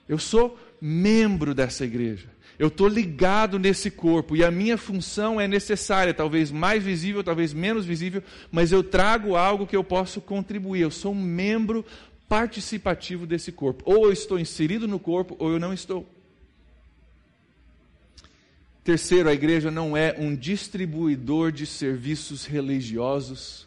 Eu 0.08 0.16
sou 0.16 0.56
membro 0.80 1.52
dessa 1.52 1.84
igreja. 1.84 2.28
Eu 2.56 2.68
estou 2.68 2.86
ligado 2.86 3.58
nesse 3.58 3.90
corpo 3.90 4.36
e 4.36 4.44
a 4.44 4.50
minha 4.52 4.78
função 4.78 5.40
é 5.40 5.48
necessária, 5.48 6.14
talvez 6.14 6.52
mais 6.52 6.84
visível, 6.84 7.24
talvez 7.24 7.52
menos 7.52 7.84
visível, 7.84 8.22
mas 8.52 8.70
eu 8.70 8.80
trago 8.80 9.34
algo 9.34 9.66
que 9.66 9.74
eu 9.74 9.82
posso 9.82 10.20
contribuir. 10.20 10.82
Eu 10.82 10.90
sou 10.92 11.10
um 11.10 11.20
membro 11.20 11.84
participativo 12.28 13.26
desse 13.26 13.50
corpo. 13.50 13.82
Ou 13.84 14.04
eu 14.04 14.12
estou 14.12 14.38
inserido 14.38 14.86
no 14.86 15.00
corpo, 15.00 15.34
ou 15.40 15.50
eu 15.50 15.58
não 15.58 15.74
estou. 15.74 16.08
Terceiro, 18.84 19.28
a 19.28 19.34
igreja 19.34 19.68
não 19.68 19.96
é 19.96 20.14
um 20.16 20.32
distribuidor 20.32 21.50
de 21.50 21.66
serviços 21.66 22.46
religiosos 22.46 23.65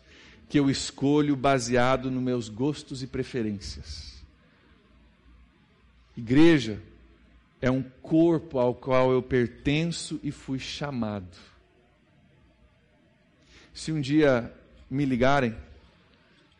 que 0.50 0.58
eu 0.58 0.68
escolho 0.68 1.36
baseado 1.36 2.10
nos 2.10 2.24
meus 2.24 2.50
gostos 2.50 3.04
e 3.04 3.08
preferências. 3.08 4.20
Igreja 6.18 6.82
é 7.62 7.70
um 7.70 7.84
corpo 8.02 8.58
ao 8.58 8.74
qual 8.74 9.12
eu 9.12 9.22
pertenço 9.22 10.20
e 10.24 10.32
fui 10.32 10.58
chamado. 10.58 11.38
Se 13.74 13.92
um 13.92 14.02
dia 14.02 14.52
me 14.90 15.06
ligarem 15.06 15.56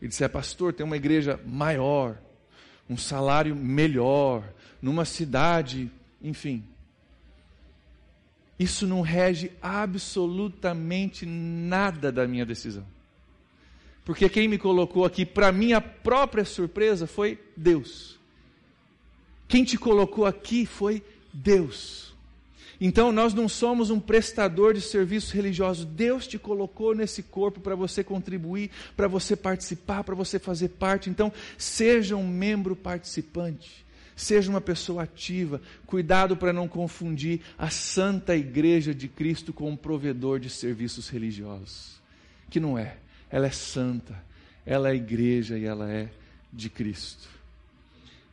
e 0.00 0.06
disser, 0.06 0.30
pastor, 0.30 0.72
tem 0.72 0.86
uma 0.86 0.96
igreja 0.96 1.40
maior, 1.44 2.16
um 2.88 2.96
salário 2.96 3.56
melhor, 3.56 4.44
numa 4.80 5.04
cidade, 5.04 5.90
enfim. 6.22 6.64
Isso 8.56 8.86
não 8.86 9.00
rege 9.00 9.50
absolutamente 9.60 11.26
nada 11.26 12.12
da 12.12 12.26
minha 12.28 12.46
decisão. 12.46 12.86
Porque 14.04 14.28
quem 14.28 14.48
me 14.48 14.58
colocou 14.58 15.04
aqui, 15.04 15.24
para 15.24 15.52
minha 15.52 15.80
própria 15.80 16.44
surpresa, 16.44 17.06
foi 17.06 17.38
Deus. 17.56 18.18
Quem 19.46 19.64
te 19.64 19.76
colocou 19.76 20.26
aqui 20.26 20.64
foi 20.64 21.02
Deus. 21.32 22.10
Então 22.80 23.12
nós 23.12 23.34
não 23.34 23.46
somos 23.46 23.90
um 23.90 24.00
prestador 24.00 24.72
de 24.72 24.80
serviços 24.80 25.30
religiosos. 25.32 25.84
Deus 25.84 26.26
te 26.26 26.38
colocou 26.38 26.94
nesse 26.94 27.22
corpo 27.22 27.60
para 27.60 27.74
você 27.74 28.02
contribuir, 28.02 28.70
para 28.96 29.06
você 29.06 29.36
participar, 29.36 30.02
para 30.02 30.14
você 30.14 30.38
fazer 30.38 30.68
parte. 30.70 31.10
Então 31.10 31.30
seja 31.58 32.16
um 32.16 32.26
membro 32.26 32.74
participante. 32.74 33.84
Seja 34.16 34.50
uma 34.50 34.60
pessoa 34.60 35.02
ativa. 35.02 35.60
Cuidado 35.86 36.36
para 36.36 36.52
não 36.52 36.66
confundir 36.66 37.40
a 37.58 37.68
Santa 37.68 38.34
Igreja 38.34 38.94
de 38.94 39.08
Cristo 39.08 39.52
com 39.52 39.70
um 39.70 39.76
provedor 39.76 40.40
de 40.40 40.48
serviços 40.48 41.08
religiosos. 41.08 42.00
Que 42.48 42.60
não 42.60 42.78
é. 42.78 42.96
Ela 43.30 43.46
é 43.46 43.50
santa. 43.50 44.14
Ela 44.66 44.90
é 44.90 44.94
igreja 44.94 45.56
e 45.56 45.64
ela 45.64 45.90
é 45.90 46.08
de 46.52 46.68
Cristo. 46.68 47.28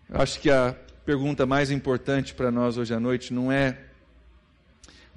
Eu 0.09 0.21
acho 0.21 0.39
que 0.39 0.49
a 0.49 0.75
pergunta 1.05 1.45
mais 1.45 1.71
importante 1.71 2.33
para 2.33 2.51
nós 2.51 2.77
hoje 2.77 2.93
à 2.93 2.99
noite 2.99 3.33
não 3.33 3.51
é 3.51 3.77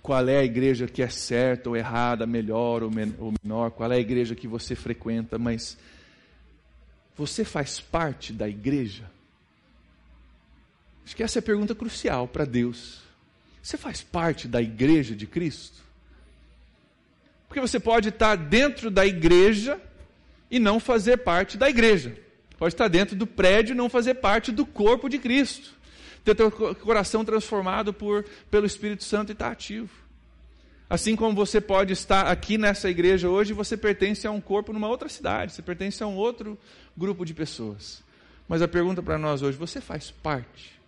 qual 0.03 0.27
é 0.29 0.39
a 0.39 0.45
igreja 0.45 0.87
que 0.87 1.03
é 1.03 1.09
certa 1.09 1.69
ou 1.69 1.77
errada, 1.77 2.27
melhor 2.27 2.83
ou, 2.83 2.91
men 2.91 3.15
ou 3.19 3.33
menor, 3.43 3.71
qual 3.71 3.91
é 3.93 3.97
a 3.97 4.01
igreja 4.01 4.35
que 4.35 4.49
você 4.49 4.75
frequenta, 4.75 5.39
mas 5.39 5.77
você 7.17 7.45
faz 7.45 7.81
parte 7.81 8.33
da 8.33 8.49
igreja? 8.49 9.11
Acho 11.05 11.15
que 11.15 11.23
essa 11.23 11.39
é 11.39 11.41
a 11.41 11.43
pergunta 11.43 11.75
crucial 11.75 12.27
para 12.27 12.45
Deus. 12.45 13.03
Você 13.63 13.77
faz 13.77 14.03
parte 14.03 14.49
da 14.49 14.63
igreja 14.63 15.15
de 15.15 15.27
Cristo? 15.27 15.83
Porque 17.51 17.61
você 17.61 17.81
pode 17.81 18.11
estar 18.11 18.37
dentro 18.37 18.93
da 18.93 19.05
igreja 19.05 19.81
e 20.49 20.61
não 20.61 20.79
fazer 20.79 21.17
parte 21.17 21.59
da 21.59 21.69
igreja. 21.69 22.17
Pode 22.57 22.75
estar 22.75 22.87
dentro 22.87 23.17
do 23.17 23.27
prédio 23.27 23.73
e 23.73 23.77
não 23.77 23.89
fazer 23.89 24.15
parte 24.15 24.53
do 24.53 24.65
corpo 24.65 25.09
de 25.09 25.19
Cristo 25.19 25.75
ter 26.25 26.37
teu 26.37 26.49
coração 26.77 27.25
transformado 27.25 27.93
por, 27.93 28.25
pelo 28.49 28.67
Espírito 28.67 29.03
Santo 29.03 29.31
e 29.31 29.33
estar 29.33 29.47
tá 29.47 29.51
ativo. 29.51 29.91
Assim 30.89 31.17
como 31.17 31.35
você 31.35 31.61
pode 31.61 31.93
estar 31.93 32.29
aqui 32.29 32.57
nessa 32.57 32.89
igreja 32.89 33.29
hoje, 33.29 33.53
você 33.53 33.77
pertence 33.77 34.29
a 34.29 34.31
um 34.31 34.41
corpo 34.41 34.73
numa 34.73 34.87
outra 34.87 35.09
cidade, 35.09 35.53
você 35.53 35.61
pertence 35.61 36.01
a 36.05 36.07
um 36.07 36.15
outro 36.15 36.57
grupo 36.97 37.27
de 37.27 37.35
pessoas. 37.35 38.01
Mas 38.47 38.63
a 38.63 38.69
pergunta 38.69 39.03
para 39.03 39.19
nós 39.19 39.43
hoje: 39.43 39.59
você 39.59 39.81
faz 39.81 40.13
parte 40.13 40.79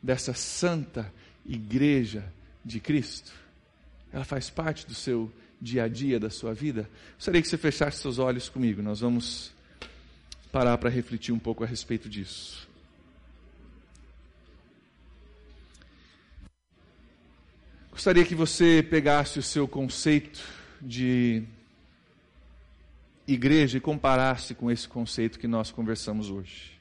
dessa 0.00 0.32
santa 0.32 1.12
igreja 1.44 2.24
de 2.64 2.78
Cristo? 2.78 3.32
Ela 4.12 4.24
faz 4.24 4.48
parte 4.48 4.86
do 4.86 4.94
seu 4.94 5.28
dia 5.60 5.84
a 5.84 5.88
dia, 5.88 6.20
da 6.20 6.30
sua 6.30 6.54
vida? 6.54 6.88
Gostaria 7.16 7.42
que 7.42 7.48
você 7.48 7.58
fechasse 7.58 7.98
seus 7.98 8.18
olhos 8.18 8.48
comigo. 8.48 8.82
Nós 8.82 9.00
vamos 9.00 9.52
parar 10.50 10.78
para 10.78 10.88
refletir 10.88 11.32
um 11.32 11.38
pouco 11.38 11.64
a 11.64 11.66
respeito 11.66 12.08
disso. 12.08 12.68
Gostaria 17.90 18.24
que 18.24 18.34
você 18.34 18.86
pegasse 18.88 19.40
o 19.40 19.42
seu 19.42 19.66
conceito 19.66 20.40
de 20.80 21.42
igreja 23.26 23.76
e 23.76 23.80
comparasse 23.80 24.54
com 24.54 24.70
esse 24.70 24.88
conceito 24.88 25.38
que 25.38 25.48
nós 25.48 25.72
conversamos 25.72 26.30
hoje. 26.30 26.78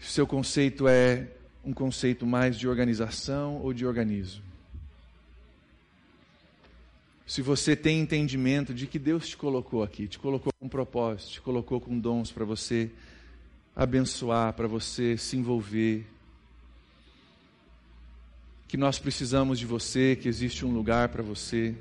Seu 0.00 0.26
conceito 0.26 0.88
é 0.88 1.28
um 1.64 1.72
conceito 1.72 2.26
mais 2.26 2.58
de 2.58 2.66
organização 2.66 3.58
ou 3.62 3.72
de 3.72 3.86
organismo? 3.86 4.49
Se 7.30 7.42
você 7.42 7.76
tem 7.76 8.00
entendimento 8.00 8.74
de 8.74 8.88
que 8.88 8.98
Deus 8.98 9.28
te 9.28 9.36
colocou 9.36 9.84
aqui, 9.84 10.08
te 10.08 10.18
colocou 10.18 10.52
com 10.58 10.68
propósito, 10.68 11.30
te 11.30 11.40
colocou 11.40 11.80
com 11.80 11.96
dons 11.96 12.32
para 12.32 12.44
você 12.44 12.90
abençoar, 13.76 14.52
para 14.54 14.66
você 14.66 15.16
se 15.16 15.36
envolver, 15.36 16.04
que 18.66 18.76
nós 18.76 18.98
precisamos 18.98 19.60
de 19.60 19.64
você, 19.64 20.16
que 20.16 20.26
existe 20.26 20.66
um 20.66 20.72
lugar 20.72 21.10
para 21.10 21.22
você. 21.22 21.76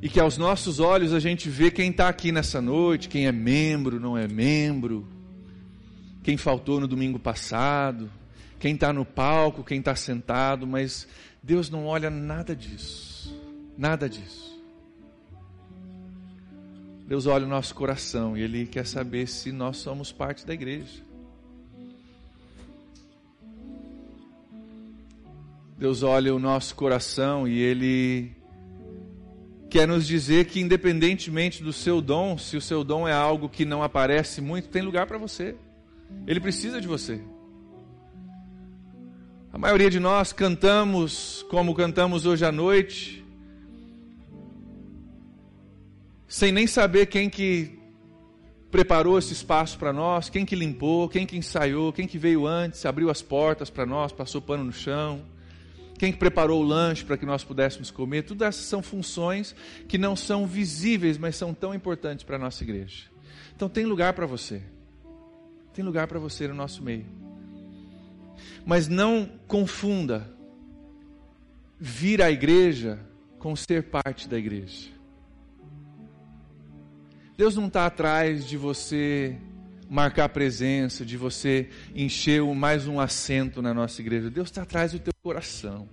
E 0.00 0.08
que 0.08 0.18
aos 0.18 0.38
nossos 0.38 0.80
olhos 0.80 1.12
a 1.12 1.20
gente 1.20 1.50
vê 1.50 1.70
quem 1.70 1.90
está 1.90 2.08
aqui 2.08 2.32
nessa 2.32 2.62
noite, 2.62 3.10
quem 3.10 3.26
é 3.26 3.32
membro, 3.32 4.00
não 4.00 4.16
é 4.16 4.26
membro, 4.26 5.06
quem 6.22 6.38
faltou 6.38 6.80
no 6.80 6.88
domingo 6.88 7.18
passado, 7.18 8.10
quem 8.58 8.74
está 8.74 8.92
no 8.92 9.04
palco, 9.04 9.62
quem 9.62 9.78
está 9.78 9.94
sentado, 9.94 10.66
mas 10.66 11.06
Deus 11.42 11.70
não 11.70 11.86
olha 11.86 12.10
nada 12.10 12.54
disso, 12.56 13.34
nada 13.76 14.08
disso. 14.08 14.56
Deus 17.06 17.26
olha 17.26 17.46
o 17.46 17.48
nosso 17.48 17.74
coração 17.74 18.36
e 18.36 18.42
Ele 18.42 18.66
quer 18.66 18.84
saber 18.84 19.28
se 19.28 19.52
nós 19.52 19.76
somos 19.76 20.10
parte 20.10 20.44
da 20.44 20.52
igreja. 20.52 21.04
Deus 25.78 26.02
olha 26.02 26.34
o 26.34 26.38
nosso 26.38 26.74
coração 26.74 27.46
e 27.46 27.58
Ele 27.58 28.32
quer 29.68 29.86
nos 29.86 30.06
dizer 30.06 30.46
que, 30.46 30.58
independentemente 30.58 31.62
do 31.62 31.72
seu 31.72 32.00
dom, 32.00 32.38
se 32.38 32.56
o 32.56 32.60
seu 32.60 32.82
dom 32.82 33.06
é 33.06 33.12
algo 33.12 33.48
que 33.48 33.64
não 33.64 33.82
aparece 33.82 34.40
muito, 34.40 34.68
tem 34.68 34.82
lugar 34.82 35.06
para 35.06 35.18
você. 35.18 35.54
Ele 36.26 36.40
precisa 36.40 36.80
de 36.80 36.88
você. 36.88 37.20
A 39.56 39.58
maioria 39.58 39.88
de 39.88 39.98
nós 39.98 40.34
cantamos 40.34 41.42
como 41.48 41.74
cantamos 41.74 42.26
hoje 42.26 42.44
à 42.44 42.52
noite, 42.52 43.24
sem 46.28 46.52
nem 46.52 46.66
saber 46.66 47.06
quem 47.06 47.30
que 47.30 47.78
preparou 48.70 49.18
esse 49.18 49.32
espaço 49.32 49.78
para 49.78 49.94
nós, 49.94 50.28
quem 50.28 50.44
que 50.44 50.54
limpou, 50.54 51.08
quem 51.08 51.24
que 51.24 51.38
ensaiou, 51.38 51.90
quem 51.90 52.06
que 52.06 52.18
veio 52.18 52.46
antes, 52.46 52.84
abriu 52.84 53.08
as 53.08 53.22
portas 53.22 53.70
para 53.70 53.86
nós, 53.86 54.12
passou 54.12 54.42
pano 54.42 54.62
no 54.62 54.72
chão 54.74 55.24
quem 55.98 56.12
preparou 56.12 56.62
o 56.62 56.66
lanche 56.66 57.02
para 57.02 57.16
que 57.16 57.24
nós 57.24 57.42
pudéssemos 57.42 57.90
comer, 57.90 58.24
tudo 58.24 58.44
essas 58.44 58.66
são 58.66 58.82
funções 58.82 59.56
que 59.88 59.96
não 59.96 60.14
são 60.14 60.46
visíveis, 60.46 61.16
mas 61.16 61.34
são 61.34 61.54
tão 61.54 61.74
importantes 61.74 62.26
para 62.26 62.36
a 62.36 62.38
nossa 62.38 62.62
igreja. 62.62 63.04
Então 63.56 63.70
tem 63.70 63.86
lugar 63.86 64.12
para 64.12 64.26
você. 64.26 64.62
Tem 65.72 65.82
lugar 65.82 66.06
para 66.06 66.18
você 66.18 66.46
no 66.46 66.54
nosso 66.54 66.82
meio. 66.82 67.25
Mas 68.64 68.88
não 68.88 69.30
confunda 69.46 70.30
vir 71.78 72.22
à 72.22 72.30
igreja 72.30 72.98
com 73.38 73.54
ser 73.54 73.84
parte 73.84 74.28
da 74.28 74.38
igreja. 74.38 74.90
Deus 77.36 77.54
não 77.54 77.66
está 77.66 77.86
atrás 77.86 78.46
de 78.46 78.56
você 78.56 79.36
marcar 79.88 80.28
presença, 80.30 81.04
de 81.04 81.16
você 81.16 81.68
encher 81.94 82.42
mais 82.42 82.88
um 82.88 82.98
assento 82.98 83.60
na 83.60 83.74
nossa 83.74 84.00
igreja. 84.00 84.30
Deus 84.30 84.48
está 84.48 84.62
atrás 84.62 84.92
do 84.92 84.98
teu 84.98 85.12
coração. 85.22 85.88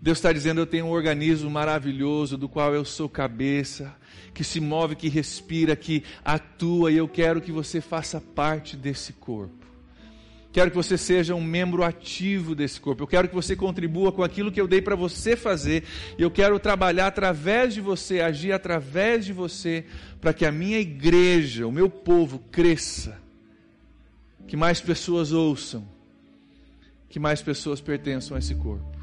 Deus 0.00 0.18
está 0.18 0.32
dizendo: 0.32 0.60
Eu 0.60 0.66
tenho 0.66 0.86
um 0.86 0.90
organismo 0.90 1.50
maravilhoso, 1.50 2.38
do 2.38 2.48
qual 2.48 2.74
eu 2.74 2.84
sou 2.84 3.08
cabeça, 3.08 3.94
que 4.32 4.42
se 4.42 4.60
move, 4.60 4.96
que 4.96 5.08
respira, 5.08 5.76
que 5.76 6.02
atua, 6.24 6.90
e 6.90 6.96
eu 6.96 7.08
quero 7.08 7.40
que 7.40 7.52
você 7.52 7.80
faça 7.80 8.20
parte 8.20 8.76
desse 8.76 9.12
corpo. 9.12 9.67
Quero 10.50 10.70
que 10.70 10.76
você 10.76 10.96
seja 10.96 11.34
um 11.34 11.42
membro 11.42 11.84
ativo 11.84 12.54
desse 12.54 12.80
corpo. 12.80 13.02
Eu 13.02 13.06
quero 13.06 13.28
que 13.28 13.34
você 13.34 13.54
contribua 13.54 14.10
com 14.10 14.22
aquilo 14.22 14.50
que 14.50 14.60
eu 14.60 14.66
dei 14.66 14.80
para 14.80 14.96
você 14.96 15.36
fazer. 15.36 15.84
E 16.18 16.22
eu 16.22 16.30
quero 16.30 16.58
trabalhar 16.58 17.06
através 17.08 17.74
de 17.74 17.80
você, 17.80 18.20
agir 18.20 18.52
através 18.52 19.26
de 19.26 19.32
você, 19.32 19.84
para 20.20 20.32
que 20.32 20.46
a 20.46 20.52
minha 20.52 20.78
igreja, 20.78 21.66
o 21.66 21.72
meu 21.72 21.90
povo, 21.90 22.38
cresça. 22.50 23.20
Que 24.46 24.56
mais 24.56 24.80
pessoas 24.80 25.32
ouçam. 25.32 25.86
Que 27.10 27.18
mais 27.18 27.42
pessoas 27.42 27.80
pertençam 27.80 28.34
a 28.34 28.38
esse 28.38 28.54
corpo. 28.54 28.96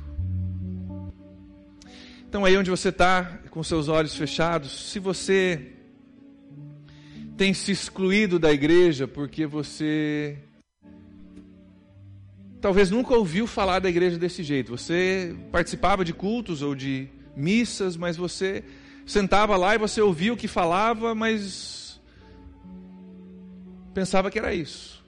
Então, 2.27 2.43
aí 2.43 2.57
onde 2.57 2.71
você 2.71 2.89
está, 2.89 3.39
com 3.51 3.63
seus 3.63 3.87
olhos 3.87 4.15
fechados, 4.15 4.91
se 4.91 4.99
você 4.99 5.71
tem 7.37 7.53
se 7.53 7.71
excluído 7.71 8.39
da 8.39 8.51
igreja 8.51 9.07
porque 9.07 9.45
você 9.45 10.37
talvez 12.65 12.89
nunca 12.89 13.13
ouviu 13.13 13.45
falar 13.45 13.77
da 13.77 13.87
igreja 13.87 14.17
desse 14.17 14.41
jeito. 14.41 14.75
Você 14.75 15.35
participava 15.51 16.03
de 16.03 16.11
cultos 16.11 16.63
ou 16.63 16.73
de 16.73 17.07
missas, 17.35 17.95
mas 17.95 18.17
você 18.17 18.63
sentava 19.05 19.55
lá 19.55 19.75
e 19.75 19.77
você 19.77 20.01
ouvia 20.01 20.33
o 20.33 20.35
que 20.35 20.47
falava, 20.47 21.13
mas 21.13 22.01
pensava 23.93 24.31
que 24.31 24.39
era 24.39 24.51
isso. 24.51 25.05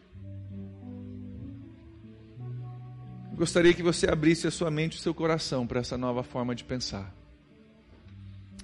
Gostaria 3.33 3.73
que 3.73 3.81
você 3.81 4.07
abrisse 4.07 4.45
a 4.45 4.51
sua 4.51 4.69
mente 4.69 4.93
e 4.93 4.99
o 4.99 5.01
seu 5.01 5.15
coração 5.15 5.65
para 5.65 5.79
essa 5.79 5.97
nova 5.97 6.21
forma 6.21 6.53
de 6.53 6.63
pensar. 6.63 7.11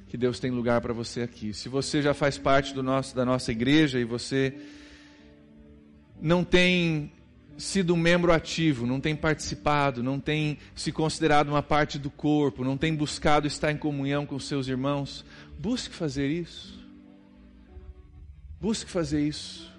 Que 0.07 0.15
Deus 0.15 0.39
tem 0.39 0.51
lugar 0.51 0.81
para 0.81 0.93
você 0.93 1.23
aqui. 1.23 1.51
Se 1.51 1.67
você 1.67 1.99
já 1.99 2.13
faz 2.13 2.37
parte 2.37 2.75
do 2.75 2.83
nosso, 2.83 3.15
da 3.15 3.25
nossa 3.25 3.51
igreja 3.51 3.99
e 3.99 4.03
você 4.03 4.55
não 6.21 6.43
tem 6.43 7.11
sido 7.57 7.93
um 7.93 7.97
membro 7.97 8.31
ativo, 8.31 8.85
não 8.85 8.99
tem 8.99 9.15
participado, 9.15 10.01
não 10.01 10.19
tem 10.19 10.57
se 10.75 10.91
considerado 10.91 11.49
uma 11.49 11.61
parte 11.63 11.99
do 11.99 12.09
corpo, 12.09 12.63
não 12.63 12.77
tem 12.77 12.95
buscado 12.95 13.47
estar 13.47 13.71
em 13.71 13.77
comunhão 13.77 14.25
com 14.25 14.39
seus 14.39 14.67
irmãos, 14.67 15.25
busque 15.59 15.93
fazer 15.93 16.29
isso. 16.29 16.81
Busque 18.59 18.89
fazer 18.89 19.27
isso. 19.27 19.71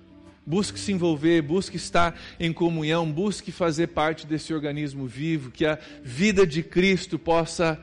Busque 0.46 0.78
se 0.78 0.92
envolver, 0.92 1.40
busque 1.40 1.76
estar 1.76 2.18
em 2.38 2.52
comunhão, 2.52 3.10
busque 3.10 3.50
fazer 3.50 3.88
parte 3.88 4.26
desse 4.26 4.52
organismo 4.52 5.06
vivo, 5.06 5.50
que 5.50 5.64
a 5.64 5.78
vida 6.02 6.46
de 6.46 6.62
Cristo 6.62 7.18
possa 7.18 7.82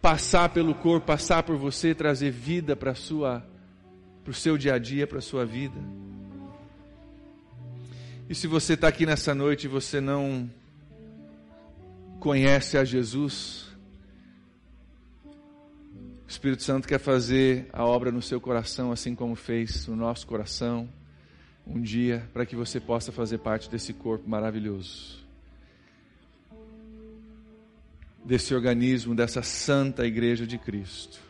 passar 0.00 0.50
pelo 0.50 0.74
corpo, 0.74 1.06
passar 1.06 1.42
por 1.42 1.56
você, 1.56 1.94
trazer 1.94 2.30
vida 2.30 2.76
para 2.76 2.94
sua 2.94 3.44
para 4.22 4.30
o 4.30 4.34
seu 4.34 4.56
dia 4.56 4.74
a 4.74 4.78
dia, 4.78 5.06
para 5.06 5.18
a 5.18 5.22
sua 5.22 5.44
vida. 5.44 5.78
E 8.26 8.34
se 8.34 8.46
você 8.46 8.72
está 8.72 8.88
aqui 8.88 9.04
nessa 9.04 9.34
noite 9.34 9.64
e 9.64 9.68
você 9.68 10.00
não 10.00 10.50
conhece 12.18 12.78
a 12.78 12.84
Jesus, 12.84 13.66
o 15.26 16.26
Espírito 16.26 16.62
Santo 16.62 16.88
quer 16.88 16.98
fazer 16.98 17.68
a 17.70 17.84
obra 17.84 18.10
no 18.10 18.22
seu 18.22 18.40
coração, 18.40 18.90
assim 18.90 19.14
como 19.14 19.34
fez 19.36 19.86
no 19.88 19.94
nosso 19.94 20.26
coração, 20.26 20.88
um 21.66 21.82
dia, 21.82 22.26
para 22.32 22.46
que 22.46 22.56
você 22.56 22.80
possa 22.80 23.12
fazer 23.12 23.38
parte 23.38 23.68
desse 23.68 23.92
corpo 23.92 24.26
maravilhoso, 24.26 25.22
desse 28.24 28.54
organismo, 28.54 29.14
dessa 29.14 29.42
santa 29.42 30.06
igreja 30.06 30.46
de 30.46 30.56
Cristo. 30.56 31.20